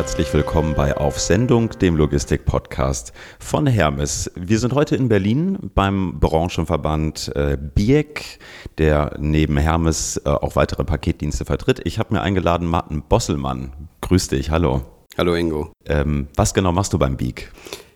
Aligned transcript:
herzlich 0.00 0.32
willkommen 0.32 0.72
bei 0.74 0.96
Auf 0.96 1.20
Sendung, 1.20 1.68
dem 1.78 1.94
Logistik-Podcast 1.94 3.12
von 3.38 3.66
Hermes. 3.66 4.30
Wir 4.34 4.58
sind 4.58 4.72
heute 4.72 4.96
in 4.96 5.10
Berlin 5.10 5.58
beim 5.74 6.18
Branchenverband 6.18 7.30
äh, 7.36 7.58
BIEC, 7.60 8.38
der 8.78 9.14
neben 9.18 9.58
Hermes 9.58 10.16
äh, 10.24 10.30
auch 10.30 10.56
weitere 10.56 10.84
Paketdienste 10.84 11.44
vertritt. 11.44 11.82
Ich 11.84 11.98
habe 11.98 12.14
mir 12.14 12.22
eingeladen 12.22 12.66
Martin 12.66 13.02
Bosselmann. 13.02 13.74
Grüß 14.00 14.28
dich, 14.28 14.50
hallo. 14.50 14.80
Hallo 15.18 15.34
Ingo. 15.34 15.70
Ähm, 15.84 16.28
was 16.34 16.54
genau 16.54 16.72
machst 16.72 16.94
du 16.94 16.98
beim 16.98 17.18
BIEC? 17.18 17.52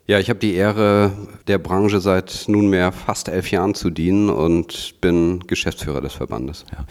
Ja, 0.07 0.19
ich 0.19 0.29
habe 0.29 0.39
die 0.39 0.53
Ehre, 0.53 1.11
der 1.47 1.57
Branche 1.57 2.01
seit 2.01 2.45
nunmehr 2.49 2.93
fast 2.93 3.29
elf 3.29 3.51
Jahren 3.51 3.75
zu 3.75 3.89
dienen 3.89 4.29
und 4.29 5.01
bin 5.01 5.41
Geschäftsführer 5.47 6.03
des 6.03 6.13
Verbandes. 6.13 6.67
Ja. 6.71 6.85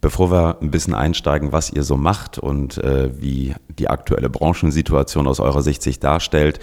Bevor 0.00 0.30
wir 0.30 0.58
ein 0.60 0.70
bisschen 0.70 0.94
einsteigen, 0.94 1.52
was 1.52 1.70
ihr 1.70 1.82
so 1.82 1.96
macht 1.96 2.38
und 2.38 2.78
äh, 2.78 3.10
wie 3.20 3.54
die 3.68 3.88
aktuelle 3.88 4.30
Branchensituation 4.30 5.26
aus 5.26 5.40
eurer 5.40 5.62
Sicht 5.62 5.82
sich 5.82 5.98
darstellt, 5.98 6.60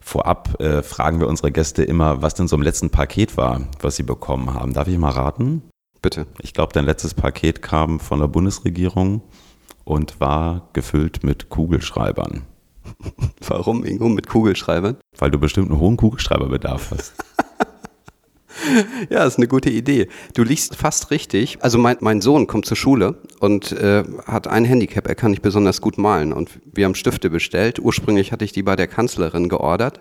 vorab 0.00 0.60
äh, 0.60 0.82
fragen 0.82 1.18
wir 1.18 1.28
unsere 1.28 1.50
Gäste 1.50 1.82
immer, 1.82 2.20
was 2.20 2.34
denn 2.34 2.46
so 2.46 2.56
im 2.56 2.62
letzten 2.62 2.90
Paket 2.90 3.38
war, 3.38 3.62
was 3.80 3.96
sie 3.96 4.02
bekommen 4.02 4.52
haben. 4.52 4.74
Darf 4.74 4.88
ich 4.88 4.98
mal 4.98 5.10
raten? 5.10 5.62
Bitte. 6.02 6.26
Ich 6.42 6.52
glaube, 6.52 6.74
dein 6.74 6.84
letztes 6.84 7.14
Paket 7.14 7.62
kam 7.62 8.00
von 8.00 8.20
der 8.20 8.28
Bundesregierung 8.28 9.22
und 9.84 10.20
war 10.20 10.68
gefüllt 10.74 11.24
mit 11.24 11.48
Kugelschreibern. 11.48 12.42
Warum, 13.48 13.84
Ingo, 13.84 14.10
mit 14.10 14.28
Kugelschreibern? 14.28 14.98
Weil 15.16 15.30
du 15.30 15.38
bestimmt 15.38 15.70
einen 15.70 15.80
hohen 15.80 15.96
Kugelschreiberbedarf 15.96 16.90
hast. 16.90 17.14
Ja, 19.10 19.24
ist 19.24 19.38
eine 19.38 19.48
gute 19.48 19.70
Idee. 19.70 20.08
Du 20.34 20.42
liegst 20.42 20.76
fast 20.76 21.10
richtig. 21.10 21.58
Also 21.60 21.78
mein, 21.78 21.96
mein 22.00 22.20
Sohn 22.20 22.46
kommt 22.46 22.66
zur 22.66 22.76
Schule 22.76 23.16
und 23.40 23.72
äh, 23.72 24.04
hat 24.26 24.46
ein 24.46 24.64
Handicap. 24.64 25.06
Er 25.06 25.14
kann 25.14 25.30
nicht 25.30 25.42
besonders 25.42 25.80
gut 25.80 25.98
malen. 25.98 26.32
Und 26.32 26.50
wir 26.72 26.84
haben 26.84 26.94
Stifte 26.94 27.30
bestellt. 27.30 27.78
Ursprünglich 27.78 28.32
hatte 28.32 28.44
ich 28.44 28.52
die 28.52 28.62
bei 28.62 28.76
der 28.76 28.86
Kanzlerin 28.86 29.48
geordert. 29.48 30.00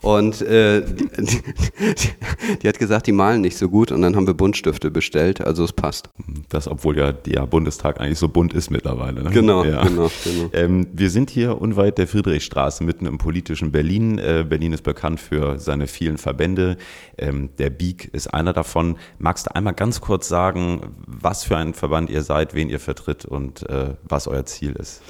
Und 0.00 0.42
äh, 0.42 0.82
die, 1.18 1.42
die, 1.78 2.56
die, 2.62 2.68
hat 2.68 2.78
gesagt, 2.78 3.06
die 3.06 3.12
malen 3.12 3.40
nicht 3.40 3.56
so 3.56 3.68
gut 3.68 3.90
und 3.90 4.02
dann 4.02 4.14
haben 4.16 4.26
wir 4.26 4.34
Buntstifte 4.34 4.90
bestellt, 4.90 5.40
also 5.40 5.64
es 5.64 5.72
passt. 5.72 6.10
Das, 6.50 6.68
obwohl 6.68 6.98
ja 6.98 7.12
der 7.12 7.46
Bundestag 7.46 8.00
eigentlich 8.00 8.18
so 8.18 8.28
bunt 8.28 8.52
ist 8.52 8.70
mittlerweile. 8.70 9.22
Ne? 9.22 9.30
Genau, 9.30 9.64
ja. 9.64 9.82
genau, 9.82 10.10
genau. 10.22 10.50
Ähm, 10.52 10.86
wir 10.92 11.08
sind 11.08 11.30
hier 11.30 11.60
unweit 11.60 11.96
der 11.96 12.06
Friedrichstraße, 12.06 12.84
mitten 12.84 13.06
im 13.06 13.16
politischen 13.16 13.72
Berlin. 13.72 14.18
Äh, 14.18 14.44
Berlin 14.46 14.74
ist 14.74 14.82
bekannt 14.82 15.20
für 15.20 15.58
seine 15.58 15.86
vielen 15.86 16.18
Verbände. 16.18 16.76
Ähm, 17.16 17.50
der 17.58 17.70
BIG 17.70 18.10
ist 18.12 18.32
einer 18.34 18.52
davon. 18.52 18.96
Magst 19.18 19.46
du 19.46 19.54
einmal 19.54 19.74
ganz 19.74 20.00
kurz 20.00 20.28
sagen, 20.28 20.94
was 21.06 21.44
für 21.44 21.56
ein 21.56 21.72
Verband 21.72 22.10
ihr 22.10 22.22
seid, 22.22 22.54
wen 22.54 22.68
ihr 22.68 22.80
vertritt 22.80 23.24
und 23.24 23.68
äh, 23.70 23.94
was 24.02 24.28
euer 24.28 24.44
Ziel 24.44 24.72
ist? 24.72 25.02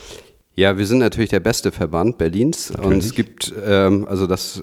Ja, 0.57 0.79
wir 0.79 0.87
sind 0.87 0.99
natürlich 0.99 1.31
der 1.31 1.41
beste 1.41 1.73
Verband 1.73 2.17
Berlins 2.17 2.71
natürlich. 2.71 2.93
und 2.93 2.99
es 2.99 3.15
gibt, 3.15 3.53
ähm, 3.67 4.07
also 4.09 4.29
das, 4.29 4.61
äh, 4.61 4.63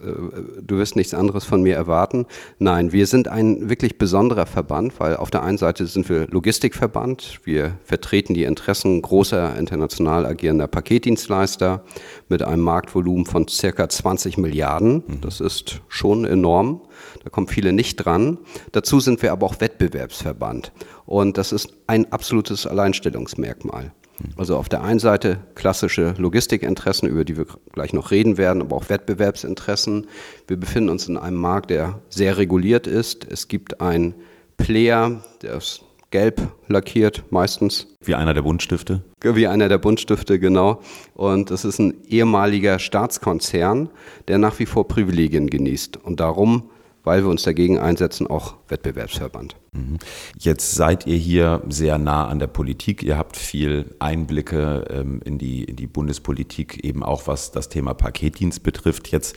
du 0.62 0.78
wirst 0.78 0.96
nichts 0.96 1.14
anderes 1.14 1.44
von 1.44 1.62
mir 1.62 1.76
erwarten. 1.76 2.28
Nein, 2.60 2.94
wir 2.94 3.06
sind 3.08 3.28
ein 3.28 3.70
wirklich 3.70 3.98
besonderer 3.98 4.46
Verband, 4.46 4.98
weil 5.02 5.18
auf 5.18 5.32
der 5.32 5.44
einen 5.44 5.58
Seite 5.58 5.86
sind 5.88 6.08
wir 6.08 6.28
Logistikverband, 6.28 7.42
wir 7.44 7.74
vertreten 7.84 8.34
die 8.34 8.46
Interessen 8.46 9.02
großer 9.02 9.58
international 9.58 10.26
agierender 10.26 10.68
Paketdienstleister 10.68 11.84
mit 12.30 12.42
einem 12.42 12.62
Marktvolumen 12.62 13.26
von 13.26 13.50
circa 13.50 13.90
20 13.90 14.38
Milliarden. 14.38 15.04
Mhm. 15.06 15.22
Das 15.22 15.42
ist 15.42 15.82
schon 15.90 16.24
enorm. 16.24 16.82
Da 17.24 17.30
kommen 17.30 17.48
viele 17.48 17.74
nicht 17.74 17.98
dran. 17.98 18.38
Dazu 18.72 19.02
sind 19.02 19.22
wir 19.22 19.34
aber 19.34 19.46
auch 19.46 19.60
Wettbewerbsverband 19.60 20.72
und 21.06 21.38
das 21.38 21.52
ist 21.52 21.74
ein 21.88 22.10
absolutes 22.14 22.66
Alleinstellungsmerkmal. 22.66 23.92
Also 24.38 24.58
auf 24.58 24.70
der 24.70 24.84
einen 24.84 25.00
Seite 25.00 25.40
klassische 25.56 26.14
Logistikinteressen, 26.18 27.08
über 27.08 27.26
die 27.26 27.38
wir 27.38 27.46
gleich 27.74 27.94
noch 27.94 28.12
reden 28.12 28.38
werden, 28.38 28.62
aber 28.62 28.76
auch 28.76 28.90
Wettbewerbsinteressen. 28.90 30.08
Wir 30.48 30.58
befinden 30.58 30.90
uns 30.90 31.08
in 31.08 31.18
einem 31.18 31.38
Markt, 31.38 31.70
der 31.70 32.00
sehr 32.10 32.38
reguliert 32.38 32.88
ist. 32.88 33.26
Es 33.30 33.48
gibt 33.48 33.82
einen 33.82 34.16
Player, 34.58 35.24
der 35.42 35.56
ist 35.56 35.84
gelb 36.12 36.42
lackiert 36.68 37.24
meistens. 37.30 37.88
Wie 38.04 38.16
einer 38.16 38.34
der 38.34 38.42
Buntstifte? 38.42 39.02
Wie 39.22 39.48
einer 39.48 39.70
der 39.70 39.78
Buntstifte, 39.78 40.40
genau. 40.40 40.82
Und 41.14 41.52
es 41.52 41.64
ist 41.64 41.80
ein 41.80 41.94
ehemaliger 42.08 42.80
Staatskonzern, 42.80 43.90
der 44.28 44.38
nach 44.38 44.60
wie 44.60 44.66
vor 44.66 44.88
Privilegien 44.88 45.50
genießt. 45.50 45.98
Und 45.98 46.20
darum 46.20 46.70
weil 47.04 47.24
wir 47.24 47.30
uns 47.30 47.44
dagegen 47.44 47.80
einsetzen, 47.80 48.28
auch 48.28 48.56
Wettbewerbsverband. 48.72 49.56
Mhm. 49.74 50.00
Jetzt 50.38 50.74
seid 50.74 51.08
ihr 51.08 51.16
hier 51.16 51.62
sehr 51.70 51.98
nah 51.98 52.28
an 52.28 52.40
der 52.40 52.48
Politik. 52.48 53.04
Ihr 53.04 53.18
habt 53.18 53.38
viel 53.38 53.96
Einblicke 54.00 54.86
ähm, 54.90 55.22
in, 55.24 55.38
die, 55.38 55.64
in 55.64 55.76
die 55.76 55.88
Bundespolitik, 55.88 56.84
eben 56.84 57.04
auch 57.04 57.28
was 57.28 57.52
das 57.52 57.70
Thema 57.70 57.94
Paketdienst 57.94 58.64
betrifft. 58.64 59.10
Jetzt 59.10 59.36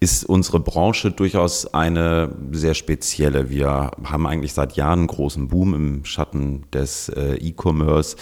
ist 0.00 0.24
unsere 0.24 0.60
Branche 0.60 1.10
durchaus 1.10 1.72
eine 1.72 2.34
sehr 2.52 2.74
spezielle. 2.74 3.50
Wir 3.50 3.92
haben 4.04 4.26
eigentlich 4.26 4.54
seit 4.54 4.76
Jahren 4.76 5.00
einen 5.00 5.08
großen 5.08 5.48
Boom 5.48 5.74
im 5.74 6.04
Schatten 6.04 6.64
des 6.72 7.08
äh, 7.10 7.34
E-Commerce. 7.36 8.16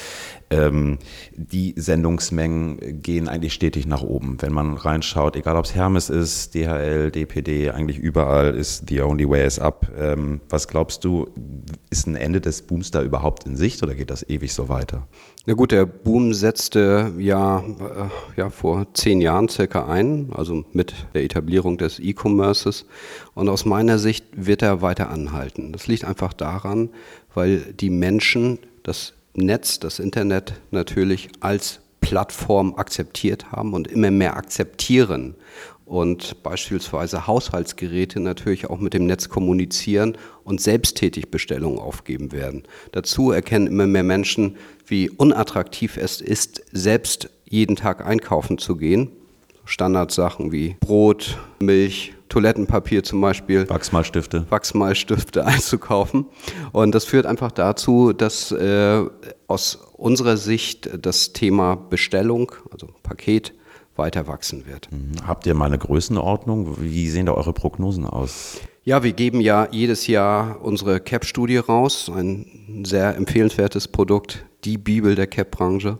Ähm, 0.50 0.98
die 1.34 1.74
Sendungsmengen 1.76 3.02
gehen 3.02 3.28
eigentlich 3.28 3.54
stetig 3.54 3.86
nach 3.86 4.02
oben. 4.02 4.36
Wenn 4.40 4.52
man 4.52 4.74
reinschaut, 4.74 5.36
egal 5.36 5.56
ob 5.56 5.64
es 5.64 5.74
Hermes 5.74 6.10
ist, 6.10 6.54
DHL, 6.54 7.10
DPD, 7.10 7.70
eigentlich 7.70 7.98
überall 7.98 8.54
ist 8.54 8.88
The 8.88 9.00
Only 9.02 9.28
Way 9.28 9.46
is 9.46 9.58
Up. 9.58 9.90
Was 10.54 10.68
glaubst 10.68 11.02
du, 11.02 11.26
ist 11.90 12.06
ein 12.06 12.14
Ende 12.14 12.40
des 12.40 12.62
Booms 12.62 12.92
da 12.92 13.02
überhaupt 13.02 13.44
in 13.44 13.56
Sicht 13.56 13.82
oder 13.82 13.96
geht 13.96 14.08
das 14.08 14.22
ewig 14.28 14.54
so 14.54 14.68
weiter? 14.68 15.08
Na 15.46 15.54
gut, 15.54 15.72
der 15.72 15.84
Boom 15.84 16.32
setzte 16.32 17.12
ja, 17.18 17.58
äh, 17.58 18.36
ja 18.36 18.50
vor 18.50 18.86
zehn 18.94 19.20
Jahren 19.20 19.48
circa 19.48 19.88
ein, 19.88 20.28
also 20.32 20.64
mit 20.72 20.94
der 21.12 21.24
Etablierung 21.24 21.76
des 21.76 21.98
E-Commerces. 21.98 22.86
Und 23.34 23.48
aus 23.48 23.64
meiner 23.64 23.98
Sicht 23.98 24.26
wird 24.36 24.62
er 24.62 24.80
weiter 24.80 25.10
anhalten. 25.10 25.72
Das 25.72 25.88
liegt 25.88 26.04
einfach 26.04 26.32
daran, 26.32 26.90
weil 27.34 27.72
die 27.72 27.90
Menschen 27.90 28.60
das 28.84 29.14
Netz, 29.34 29.80
das 29.80 29.98
Internet 29.98 30.54
natürlich 30.70 31.30
als 31.40 31.80
Plattform 32.04 32.74
akzeptiert 32.76 33.50
haben 33.50 33.72
und 33.72 33.88
immer 33.88 34.10
mehr 34.10 34.36
akzeptieren 34.36 35.34
und 35.86 36.42
beispielsweise 36.42 37.26
Haushaltsgeräte 37.26 38.20
natürlich 38.20 38.68
auch 38.70 38.78
mit 38.78 38.94
dem 38.94 39.06
Netz 39.06 39.28
kommunizieren 39.28 40.16
und 40.42 40.60
selbsttätig 40.60 41.30
Bestellungen 41.30 41.78
aufgeben 41.78 42.32
werden. 42.32 42.64
Dazu 42.92 43.30
erkennen 43.30 43.66
immer 43.66 43.86
mehr 43.86 44.02
Menschen, 44.02 44.56
wie 44.86 45.10
unattraktiv 45.10 45.96
es 45.96 46.20
ist, 46.20 46.62
selbst 46.72 47.30
jeden 47.44 47.76
Tag 47.76 48.04
einkaufen 48.06 48.58
zu 48.58 48.76
gehen. 48.76 49.10
Standardsachen 49.64 50.52
wie 50.52 50.76
Brot, 50.80 51.38
Milch, 51.58 52.14
Toilettenpapier 52.34 53.04
zum 53.04 53.20
Beispiel. 53.20 53.68
Wachsmalstifte. 53.68 54.44
Wachsmalstifte 54.50 55.46
einzukaufen. 55.46 56.26
Und 56.72 56.92
das 56.92 57.04
führt 57.04 57.26
einfach 57.26 57.52
dazu, 57.52 58.12
dass 58.12 58.50
äh, 58.50 59.04
aus 59.46 59.76
unserer 59.96 60.36
Sicht 60.36 60.90
das 61.00 61.32
Thema 61.32 61.76
Bestellung, 61.76 62.50
also 62.72 62.88
Paket, 63.04 63.54
weiter 63.94 64.26
wachsen 64.26 64.66
wird. 64.66 64.90
Mhm. 64.90 65.24
Habt 65.24 65.46
ihr 65.46 65.54
mal 65.54 65.66
eine 65.66 65.78
Größenordnung? 65.78 66.76
Wie 66.80 67.08
sehen 67.08 67.26
da 67.26 67.32
eure 67.34 67.52
Prognosen 67.52 68.04
aus? 68.04 68.60
Ja, 68.82 69.04
wir 69.04 69.12
geben 69.12 69.40
ja 69.40 69.68
jedes 69.70 70.08
Jahr 70.08 70.60
unsere 70.60 70.98
CAP-Studie 70.98 71.58
raus, 71.58 72.10
ein 72.12 72.82
sehr 72.84 73.14
empfehlenswertes 73.14 73.86
Produkt, 73.86 74.44
die 74.64 74.76
Bibel 74.76 75.14
der 75.14 75.28
CAP-Branche. 75.28 75.98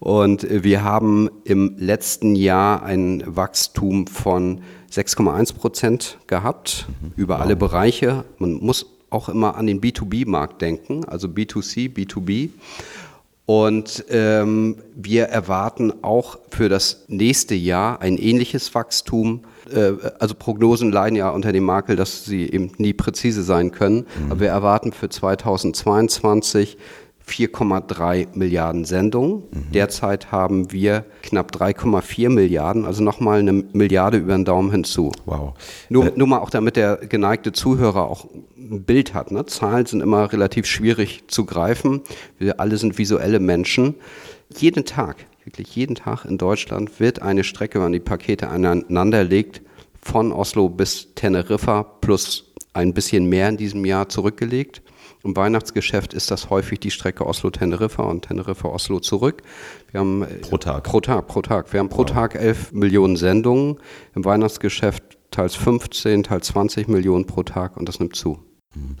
Und 0.00 0.48
wir 0.50 0.82
haben 0.82 1.30
im 1.44 1.76
letzten 1.78 2.34
Jahr 2.34 2.82
ein 2.82 3.22
Wachstum 3.24 4.08
von 4.08 4.62
6,1 4.92 5.54
Prozent 5.54 6.18
gehabt 6.26 6.86
mhm. 7.00 7.12
über 7.16 7.36
wow. 7.36 7.42
alle 7.42 7.56
Bereiche. 7.56 8.24
Man 8.38 8.54
muss 8.54 8.86
auch 9.10 9.28
immer 9.28 9.56
an 9.56 9.66
den 9.66 9.80
B2B-Markt 9.80 10.60
denken, 10.62 11.04
also 11.04 11.28
B2C, 11.28 11.92
B2B. 11.92 12.50
Und 13.46 14.04
ähm, 14.10 14.78
wir 14.96 15.26
erwarten 15.26 15.92
auch 16.02 16.38
für 16.50 16.68
das 16.68 17.04
nächste 17.06 17.54
Jahr 17.54 18.00
ein 18.00 18.18
ähnliches 18.18 18.74
Wachstum. 18.74 19.42
Äh, 19.72 19.92
also 20.18 20.34
Prognosen 20.34 20.90
leiden 20.90 21.14
ja 21.14 21.30
unter 21.30 21.52
dem 21.52 21.62
Makel, 21.62 21.94
dass 21.94 22.24
sie 22.24 22.50
eben 22.50 22.72
nie 22.78 22.92
präzise 22.92 23.44
sein 23.44 23.70
können. 23.70 24.06
Mhm. 24.24 24.32
Aber 24.32 24.40
wir 24.40 24.48
erwarten 24.48 24.92
für 24.92 25.08
2022 25.08 26.76
4,3 27.28 28.28
Milliarden 28.34 28.84
Sendungen. 28.84 29.42
Mhm. 29.50 29.72
Derzeit 29.72 30.30
haben 30.30 30.70
wir 30.70 31.04
knapp 31.22 31.50
3,4 31.50 32.28
Milliarden, 32.30 32.84
also 32.84 33.02
nochmal 33.02 33.40
eine 33.40 33.52
Milliarde 33.52 34.18
über 34.18 34.32
den 34.32 34.44
Daumen 34.44 34.70
hinzu. 34.70 35.10
Wow. 35.24 35.54
Nur, 35.88 36.06
äh, 36.06 36.12
nur 36.14 36.28
mal 36.28 36.38
auch 36.38 36.50
damit 36.50 36.76
der 36.76 36.96
geneigte 36.96 37.52
Zuhörer 37.52 38.08
auch 38.08 38.26
ein 38.56 38.84
Bild 38.84 39.12
hat. 39.12 39.32
Ne? 39.32 39.44
Zahlen 39.46 39.86
sind 39.86 40.02
immer 40.02 40.32
relativ 40.32 40.66
schwierig 40.66 41.24
zu 41.26 41.44
greifen. 41.44 42.02
Wir 42.38 42.60
alle 42.60 42.76
sind 42.76 42.96
visuelle 42.96 43.40
Menschen. 43.40 43.96
Jeden 44.56 44.84
Tag, 44.84 45.26
wirklich 45.44 45.74
jeden 45.74 45.96
Tag 45.96 46.24
in 46.24 46.38
Deutschland 46.38 47.00
wird 47.00 47.22
eine 47.22 47.42
Strecke, 47.42 47.74
wenn 47.74 47.86
man 47.86 47.92
die 47.92 48.00
Pakete 48.00 48.48
aneinander 48.48 49.24
legt, 49.24 49.62
von 50.00 50.30
Oslo 50.30 50.68
bis 50.68 51.14
Teneriffa 51.16 51.82
plus 51.82 52.52
ein 52.72 52.94
bisschen 52.94 53.28
mehr 53.28 53.48
in 53.48 53.56
diesem 53.56 53.84
Jahr 53.84 54.08
zurückgelegt. 54.08 54.82
Im 55.24 55.36
Weihnachtsgeschäft 55.36 56.14
ist 56.14 56.30
das 56.30 56.50
häufig 56.50 56.80
die 56.80 56.90
Strecke 56.90 57.26
Oslo-Teneriffa 57.26 58.02
und 58.02 58.26
Teneriffa-Oslo 58.26 59.00
zurück. 59.00 59.42
Wir 59.90 60.00
haben 60.00 60.22
äh, 60.22 60.26
pro 60.26 60.58
Tag. 60.58 60.84
Pro 60.84 61.00
Tag, 61.00 61.26
pro 61.26 61.42
Tag. 61.42 61.72
Wir 61.72 61.80
haben 61.80 61.88
pro 61.88 62.02
wow. 62.02 62.06
Tag 62.06 62.34
11 62.34 62.72
Millionen 62.72 63.16
Sendungen. 63.16 63.78
Im 64.14 64.24
Weihnachtsgeschäft 64.24 65.02
teils 65.30 65.54
15, 65.54 66.24
teils 66.24 66.46
20 66.48 66.88
Millionen 66.88 67.26
pro 67.26 67.42
Tag 67.42 67.76
und 67.76 67.88
das 67.88 67.98
nimmt 68.00 68.16
zu. 68.16 68.38
Mhm. 68.74 68.96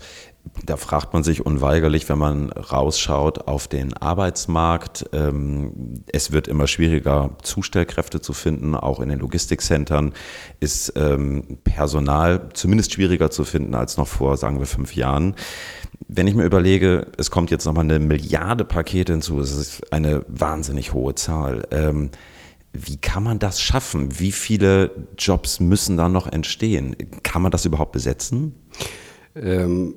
Da 0.64 0.76
fragt 0.76 1.12
man 1.12 1.22
sich 1.22 1.44
unweigerlich, 1.44 2.08
wenn 2.08 2.18
man 2.18 2.50
rausschaut 2.50 3.46
auf 3.48 3.68
den 3.68 3.94
Arbeitsmarkt. 3.94 5.06
Ähm, 5.12 6.04
es 6.12 6.32
wird 6.32 6.48
immer 6.48 6.66
schwieriger, 6.66 7.36
Zustellkräfte 7.42 8.20
zu 8.20 8.32
finden. 8.32 8.74
Auch 8.74 9.00
in 9.00 9.08
den 9.08 9.18
Logistikcentern 9.18 10.14
ist 10.60 10.92
ähm, 10.96 11.58
Personal 11.64 12.48
zumindest 12.54 12.92
schwieriger 12.92 13.30
zu 13.30 13.44
finden 13.44 13.74
als 13.74 13.96
noch 13.96 14.06
vor, 14.06 14.36
sagen 14.36 14.58
wir, 14.58 14.66
fünf 14.66 14.94
Jahren. 14.94 15.34
Wenn 16.08 16.26
ich 16.26 16.34
mir 16.34 16.44
überlege, 16.44 17.08
es 17.16 17.30
kommt 17.30 17.50
jetzt 17.50 17.64
nochmal 17.64 17.84
eine 17.84 17.98
Milliarde 17.98 18.64
Pakete 18.64 19.12
hinzu, 19.12 19.40
das 19.40 19.52
ist 19.52 19.92
eine 19.92 20.24
wahnsinnig 20.28 20.92
hohe 20.92 21.14
Zahl. 21.14 21.66
Ähm, 21.72 22.10
wie 22.72 22.96
kann 22.96 23.22
man 23.22 23.38
das 23.38 23.60
schaffen? 23.60 24.18
Wie 24.20 24.32
viele 24.32 24.90
Jobs 25.18 25.60
müssen 25.60 25.96
da 25.96 26.08
noch 26.08 26.26
entstehen? 26.26 26.94
Kann 27.22 27.42
man 27.42 27.50
das 27.50 27.64
überhaupt 27.64 27.92
besetzen? 27.92 28.54
Ähm, 29.34 29.94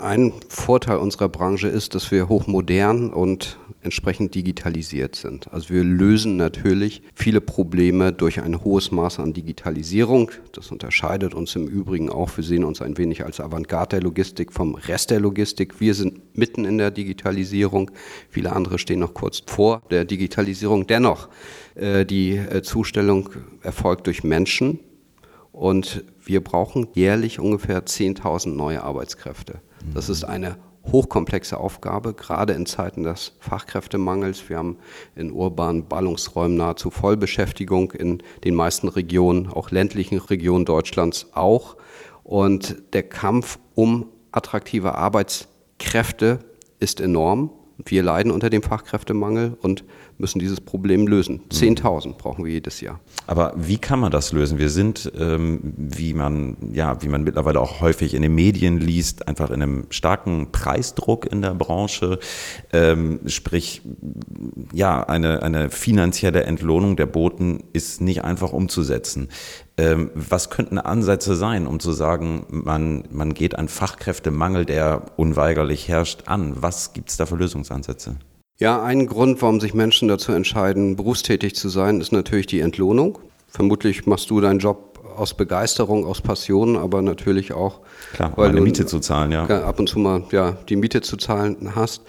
ein 0.00 0.32
Vorteil 0.48 0.98
unserer 0.98 1.28
Branche 1.28 1.68
ist, 1.68 1.94
dass 1.94 2.10
wir 2.10 2.28
hochmodern 2.28 3.10
und 3.10 3.58
entsprechend 3.82 4.34
digitalisiert 4.34 5.16
sind. 5.16 5.52
Also 5.52 5.70
wir 5.70 5.84
lösen 5.84 6.36
natürlich 6.36 7.02
viele 7.14 7.40
Probleme 7.40 8.12
durch 8.12 8.40
ein 8.40 8.64
hohes 8.64 8.90
Maß 8.90 9.18
an 9.18 9.32
Digitalisierung. 9.32 10.30
Das 10.52 10.70
unterscheidet 10.70 11.34
uns 11.34 11.54
im 11.56 11.66
Übrigen 11.66 12.08
auch. 12.10 12.36
Wir 12.36 12.44
sehen 12.44 12.64
uns 12.64 12.80
ein 12.80 12.96
wenig 12.98 13.24
als 13.24 13.40
Avantgarde 13.40 13.96
der 13.96 14.02
Logistik 14.02 14.52
vom 14.52 14.74
Rest 14.74 15.10
der 15.10 15.20
Logistik. 15.20 15.80
Wir 15.80 15.94
sind 15.94 16.36
mitten 16.36 16.64
in 16.64 16.78
der 16.78 16.90
Digitalisierung. 16.90 17.90
Viele 18.30 18.52
andere 18.52 18.78
stehen 18.78 19.00
noch 19.00 19.14
kurz 19.14 19.42
vor 19.46 19.82
der 19.90 20.04
Digitalisierung. 20.04 20.86
Dennoch, 20.86 21.28
äh, 21.74 22.06
die 22.06 22.36
äh, 22.36 22.62
Zustellung 22.62 23.30
erfolgt 23.62 24.06
durch 24.06 24.22
Menschen 24.22 24.78
und 25.52 26.04
wir 26.24 26.42
brauchen 26.42 26.88
jährlich 26.94 27.38
ungefähr 27.38 27.84
10.000 27.84 28.54
neue 28.54 28.82
Arbeitskräfte. 28.82 29.60
Das 29.92 30.08
ist 30.08 30.24
eine 30.24 30.56
hochkomplexe 30.90 31.58
Aufgabe, 31.58 32.14
gerade 32.14 32.54
in 32.54 32.66
Zeiten 32.66 33.02
des 33.02 33.36
Fachkräftemangels. 33.40 34.48
Wir 34.48 34.58
haben 34.58 34.78
in 35.14 35.30
urbanen 35.32 35.86
Ballungsräumen 35.86 36.56
nahezu 36.56 36.90
Vollbeschäftigung, 36.90 37.92
in 37.92 38.22
den 38.44 38.54
meisten 38.54 38.88
Regionen, 38.88 39.48
auch 39.48 39.70
ländlichen 39.70 40.18
Regionen 40.18 40.64
Deutschlands 40.64 41.28
auch. 41.34 41.76
Und 42.24 42.76
der 42.92 43.04
Kampf 43.04 43.58
um 43.74 44.06
attraktive 44.32 44.94
Arbeitskräfte 44.94 46.40
ist 46.80 47.00
enorm. 47.00 47.50
Wir 47.84 48.02
leiden 48.02 48.32
unter 48.32 48.50
dem 48.50 48.62
Fachkräftemangel 48.62 49.56
und 49.60 49.84
müssen 50.18 50.38
dieses 50.38 50.60
Problem 50.60 51.06
lösen. 51.06 51.40
10.000 51.50 52.08
mhm. 52.08 52.14
brauchen 52.18 52.44
wir 52.44 52.52
jedes 52.52 52.80
Jahr. 52.80 53.00
Aber 53.26 53.52
wie 53.56 53.78
kann 53.78 54.00
man 54.00 54.10
das 54.10 54.32
lösen? 54.32 54.58
Wir 54.58 54.70
sind, 54.70 55.12
ähm, 55.18 55.74
wie 55.76 56.14
man 56.14 56.56
ja, 56.72 57.02
wie 57.02 57.08
man 57.08 57.24
mittlerweile 57.24 57.60
auch 57.60 57.80
häufig 57.80 58.14
in 58.14 58.22
den 58.22 58.34
Medien 58.34 58.78
liest, 58.78 59.28
einfach 59.28 59.50
in 59.50 59.62
einem 59.62 59.86
starken 59.90 60.52
Preisdruck 60.52 61.26
in 61.26 61.42
der 61.42 61.54
Branche. 61.54 62.18
Ähm, 62.72 63.20
sprich, 63.26 63.82
ja, 64.72 65.02
eine 65.02 65.42
eine 65.42 65.70
finanzielle 65.70 66.44
Entlohnung 66.44 66.96
der 66.96 67.06
Boten 67.06 67.64
ist 67.72 68.00
nicht 68.00 68.24
einfach 68.24 68.52
umzusetzen. 68.52 69.28
Ähm, 69.78 70.10
was 70.14 70.50
könnten 70.50 70.78
Ansätze 70.78 71.34
sein, 71.34 71.66
um 71.66 71.80
zu 71.80 71.92
sagen, 71.92 72.44
man, 72.50 73.04
man 73.10 73.32
geht 73.32 73.54
einen 73.54 73.68
Fachkräftemangel, 73.68 74.66
der 74.66 75.06
unweigerlich 75.16 75.88
herrscht, 75.88 76.24
an? 76.26 76.54
Was 76.60 76.92
gibt 76.92 77.08
es 77.08 77.16
da 77.16 77.24
für 77.24 77.36
Lösungsansätze? 77.36 78.16
Ja, 78.62 78.80
ein 78.80 79.08
Grund, 79.08 79.42
warum 79.42 79.58
sich 79.58 79.74
Menschen 79.74 80.06
dazu 80.06 80.30
entscheiden, 80.30 80.94
berufstätig 80.94 81.56
zu 81.56 81.68
sein, 81.68 82.00
ist 82.00 82.12
natürlich 82.12 82.46
die 82.46 82.60
Entlohnung. 82.60 83.18
Vermutlich 83.48 84.06
machst 84.06 84.30
du 84.30 84.40
deinen 84.40 84.60
Job 84.60 85.00
aus 85.16 85.34
Begeisterung, 85.34 86.06
aus 86.06 86.20
Passion, 86.20 86.76
aber 86.76 87.02
natürlich 87.02 87.52
auch, 87.52 87.80
Klar, 88.12 88.32
weil 88.36 88.52
du 88.52 88.62
Miete 88.62 88.86
zu 88.86 89.00
zahlen, 89.00 89.32
ja. 89.32 89.46
Ab 89.46 89.80
und 89.80 89.88
zu 89.88 89.98
mal 89.98 90.22
ja, 90.30 90.52
die 90.68 90.76
Miete 90.76 91.00
zu 91.00 91.16
zahlen 91.16 91.74
hast. 91.74 92.02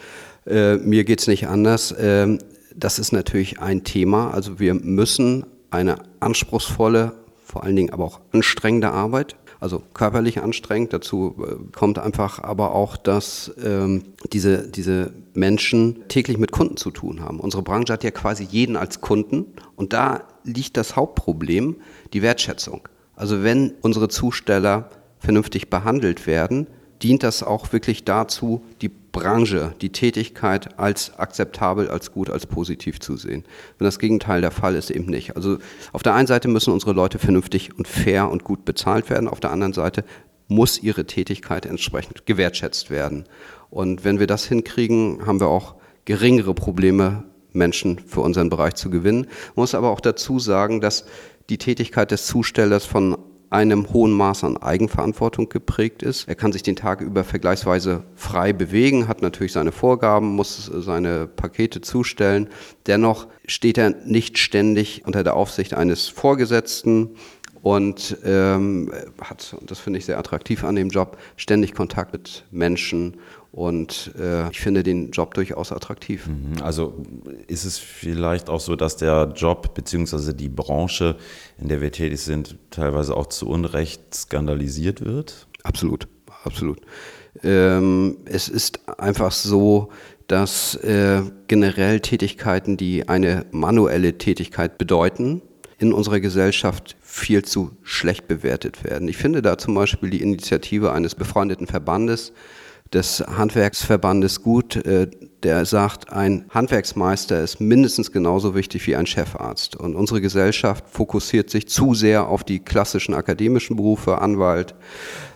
Äh, 0.45 0.75
mir 0.75 1.09
es 1.09 1.25
nicht 1.25 1.47
anders. 1.47 1.91
Ähm, 1.97 2.37
das 2.75 2.99
ist 2.99 3.13
natürlich 3.13 3.59
ein 3.59 3.83
Thema. 3.83 4.29
Also 4.29 4.59
wir 4.59 4.75
müssen 4.75 5.47
eine 5.71 5.95
anspruchsvolle, 6.19 7.13
vor 7.43 7.63
allen 7.63 7.75
Dingen 7.75 7.91
aber 7.91 8.03
auch 8.03 8.19
anstrengende 8.31 8.91
Arbeit 8.91 9.35
also 9.63 9.81
körperlich 9.93 10.41
anstrengend. 10.41 10.91
Dazu 10.91 11.35
äh, 11.39 11.55
kommt 11.73 11.97
einfach 11.97 12.43
aber 12.43 12.75
auch, 12.75 12.97
dass 12.97 13.53
ähm, 13.63 14.03
diese, 14.33 14.67
diese 14.67 15.13
Menschen 15.33 16.03
täglich 16.09 16.37
mit 16.37 16.51
Kunden 16.51 16.75
zu 16.75 16.91
tun 16.91 17.21
haben. 17.21 17.39
Unsere 17.39 17.63
Branche 17.63 17.93
hat 17.93 18.03
ja 18.03 18.11
quasi 18.11 18.43
jeden 18.43 18.75
als 18.75 18.99
Kunden 18.99 19.45
und 19.77 19.93
da 19.93 20.23
liegt 20.43 20.75
das 20.75 20.97
Hauptproblem, 20.97 21.77
die 22.11 22.21
Wertschätzung. 22.21 22.89
Also 23.15 23.41
wenn 23.41 23.73
unsere 23.81 24.09
Zusteller 24.09 24.89
vernünftig 25.19 25.69
behandelt 25.69 26.27
werden, 26.27 26.67
dient 27.01 27.23
das 27.23 27.43
auch 27.43 27.73
wirklich 27.73 28.03
dazu, 28.05 28.63
die 28.81 28.89
Branche, 28.89 29.75
die 29.81 29.91
Tätigkeit 29.91 30.79
als 30.79 31.17
akzeptabel, 31.17 31.89
als 31.89 32.11
gut, 32.11 32.29
als 32.29 32.47
positiv 32.47 32.99
zu 32.99 33.15
sehen. 33.15 33.45
Wenn 33.77 33.85
das 33.85 33.99
Gegenteil 33.99 34.41
der 34.41 34.51
Fall 34.51 34.75
ist, 34.75 34.89
eben 34.89 35.05
nicht. 35.05 35.35
Also 35.35 35.57
auf 35.91 36.03
der 36.03 36.15
einen 36.15 36.27
Seite 36.27 36.47
müssen 36.47 36.73
unsere 36.73 36.93
Leute 36.93 37.19
vernünftig 37.19 37.77
und 37.77 37.87
fair 37.87 38.29
und 38.29 38.43
gut 38.43 38.65
bezahlt 38.65 39.09
werden, 39.09 39.27
auf 39.27 39.39
der 39.39 39.51
anderen 39.51 39.73
Seite 39.73 40.03
muss 40.47 40.81
ihre 40.81 41.05
Tätigkeit 41.05 41.65
entsprechend 41.65 42.25
gewertschätzt 42.25 42.89
werden. 42.89 43.25
Und 43.69 44.03
wenn 44.03 44.19
wir 44.19 44.27
das 44.27 44.45
hinkriegen, 44.45 45.25
haben 45.25 45.39
wir 45.39 45.47
auch 45.47 45.75
geringere 46.05 46.53
Probleme, 46.53 47.23
Menschen 47.53 47.99
für 47.99 48.21
unseren 48.21 48.49
Bereich 48.49 48.75
zu 48.75 48.89
gewinnen. 48.89 49.27
Man 49.55 49.63
muss 49.63 49.75
aber 49.75 49.91
auch 49.91 50.01
dazu 50.01 50.39
sagen, 50.39 50.81
dass 50.81 51.05
die 51.49 51.57
Tätigkeit 51.57 52.11
des 52.11 52.25
Zustellers 52.25 52.85
von 52.85 53.17
einem 53.53 53.93
hohen 53.93 54.11
Maß 54.11 54.43
an 54.43 54.57
Eigenverantwortung 54.57 55.47
geprägt 55.47 56.01
ist. 56.01 56.27
Er 56.27 56.35
kann 56.35 56.51
sich 56.51 56.63
den 56.63 56.75
Tag 56.75 57.01
über 57.01 57.23
vergleichsweise 57.23 58.03
frei 58.15 58.51
bewegen, 58.51 59.07
hat 59.07 59.21
natürlich 59.21 59.53
seine 59.53 59.71
Vorgaben, 59.71 60.35
muss 60.35 60.65
seine 60.65 61.27
Pakete 61.27 61.81
zustellen. 61.81 62.49
Dennoch 62.87 63.27
steht 63.45 63.77
er 63.77 63.91
nicht 64.05 64.39
ständig 64.39 65.03
unter 65.05 65.23
der 65.23 65.35
Aufsicht 65.35 65.73
eines 65.75 66.07
Vorgesetzten 66.07 67.11
und 67.63 68.17
ähm, 68.25 68.91
hat, 69.21 69.55
und 69.57 69.71
das 69.71 69.79
finde 69.79 69.97
ich 69.97 70.05
sehr 70.05 70.19
attraktiv 70.19 70.65
an 70.65 70.75
dem 70.75 70.89
Job, 70.89 71.17
ständig 71.37 71.73
Kontakt 71.73 72.11
mit 72.11 72.43
Menschen 72.51 73.15
und 73.53 74.11
äh, 74.19 74.49
ich 74.49 74.59
finde 74.59 74.83
den 74.83 75.11
Job 75.11 75.33
durchaus 75.33 75.71
attraktiv. 75.71 76.27
Mhm. 76.27 76.61
Also 76.61 76.93
ist 77.47 77.63
es 77.63 77.77
vielleicht 77.77 78.49
auch 78.49 78.59
so, 78.59 78.75
dass 78.75 78.97
der 78.97 79.31
Job 79.33 79.73
bzw. 79.75 80.33
die 80.33 80.49
Branche, 80.49 81.15
in 81.57 81.69
der 81.69 81.79
wir 81.79 81.93
tätig 81.93 82.19
sind, 82.19 82.57
teilweise 82.69 83.15
auch 83.15 83.27
zu 83.27 83.47
Unrecht 83.47 84.13
skandalisiert 84.13 85.05
wird? 85.05 85.47
Absolut, 85.63 86.09
absolut. 86.43 86.81
Ähm, 87.43 88.17
es 88.25 88.49
ist 88.49 88.89
einfach 88.99 89.31
so, 89.31 89.89
dass 90.27 90.75
äh, 90.75 91.21
generell 91.47 92.01
Tätigkeiten, 92.01 92.75
die 92.75 93.07
eine 93.07 93.45
manuelle 93.51 94.17
Tätigkeit 94.17 94.77
bedeuten, 94.77 95.41
in 95.77 95.93
unserer 95.93 96.19
Gesellschaft 96.19 96.95
viel 97.13 97.45
zu 97.45 97.77
schlecht 97.83 98.27
bewertet 98.27 98.83
werden. 98.83 99.07
Ich 99.07 99.17
finde 99.17 99.43
da 99.43 99.59
zum 99.59 99.75
Beispiel 99.75 100.09
die 100.09 100.23
Initiative 100.23 100.93
eines 100.93 101.13
befreundeten 101.13 101.67
Verbandes, 101.67 102.33
des 102.93 103.21
Handwerksverbandes 103.21 104.41
gut, 104.41 104.75
äh, 104.75 105.07
der 105.43 105.65
sagt, 105.65 106.11
ein 106.11 106.45
Handwerksmeister 106.49 107.41
ist 107.41 107.59
mindestens 107.59 108.11
genauso 108.11 108.55
wichtig 108.55 108.87
wie 108.87 108.95
ein 108.95 109.05
Chefarzt. 109.05 109.75
Und 109.75 109.95
unsere 109.95 110.21
Gesellschaft 110.21 110.85
fokussiert 110.89 111.49
sich 111.49 111.67
zu 111.67 111.93
sehr 111.93 112.27
auf 112.27 112.43
die 112.43 112.59
klassischen 112.59 113.13
akademischen 113.13 113.75
Berufe, 113.75 114.19
Anwalt, 114.19 114.73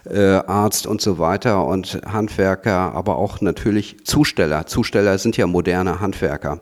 äh, 0.06 0.20
Arzt 0.20 0.88
und 0.88 1.02
so 1.02 1.20
weiter 1.20 1.66
und 1.66 2.00
Handwerker, 2.06 2.94
aber 2.94 3.18
auch 3.18 3.42
natürlich 3.42 3.98
Zusteller. 4.06 4.66
Zusteller 4.66 5.18
sind 5.18 5.36
ja 5.36 5.48
moderne 5.48 6.00
Handwerker. 6.00 6.62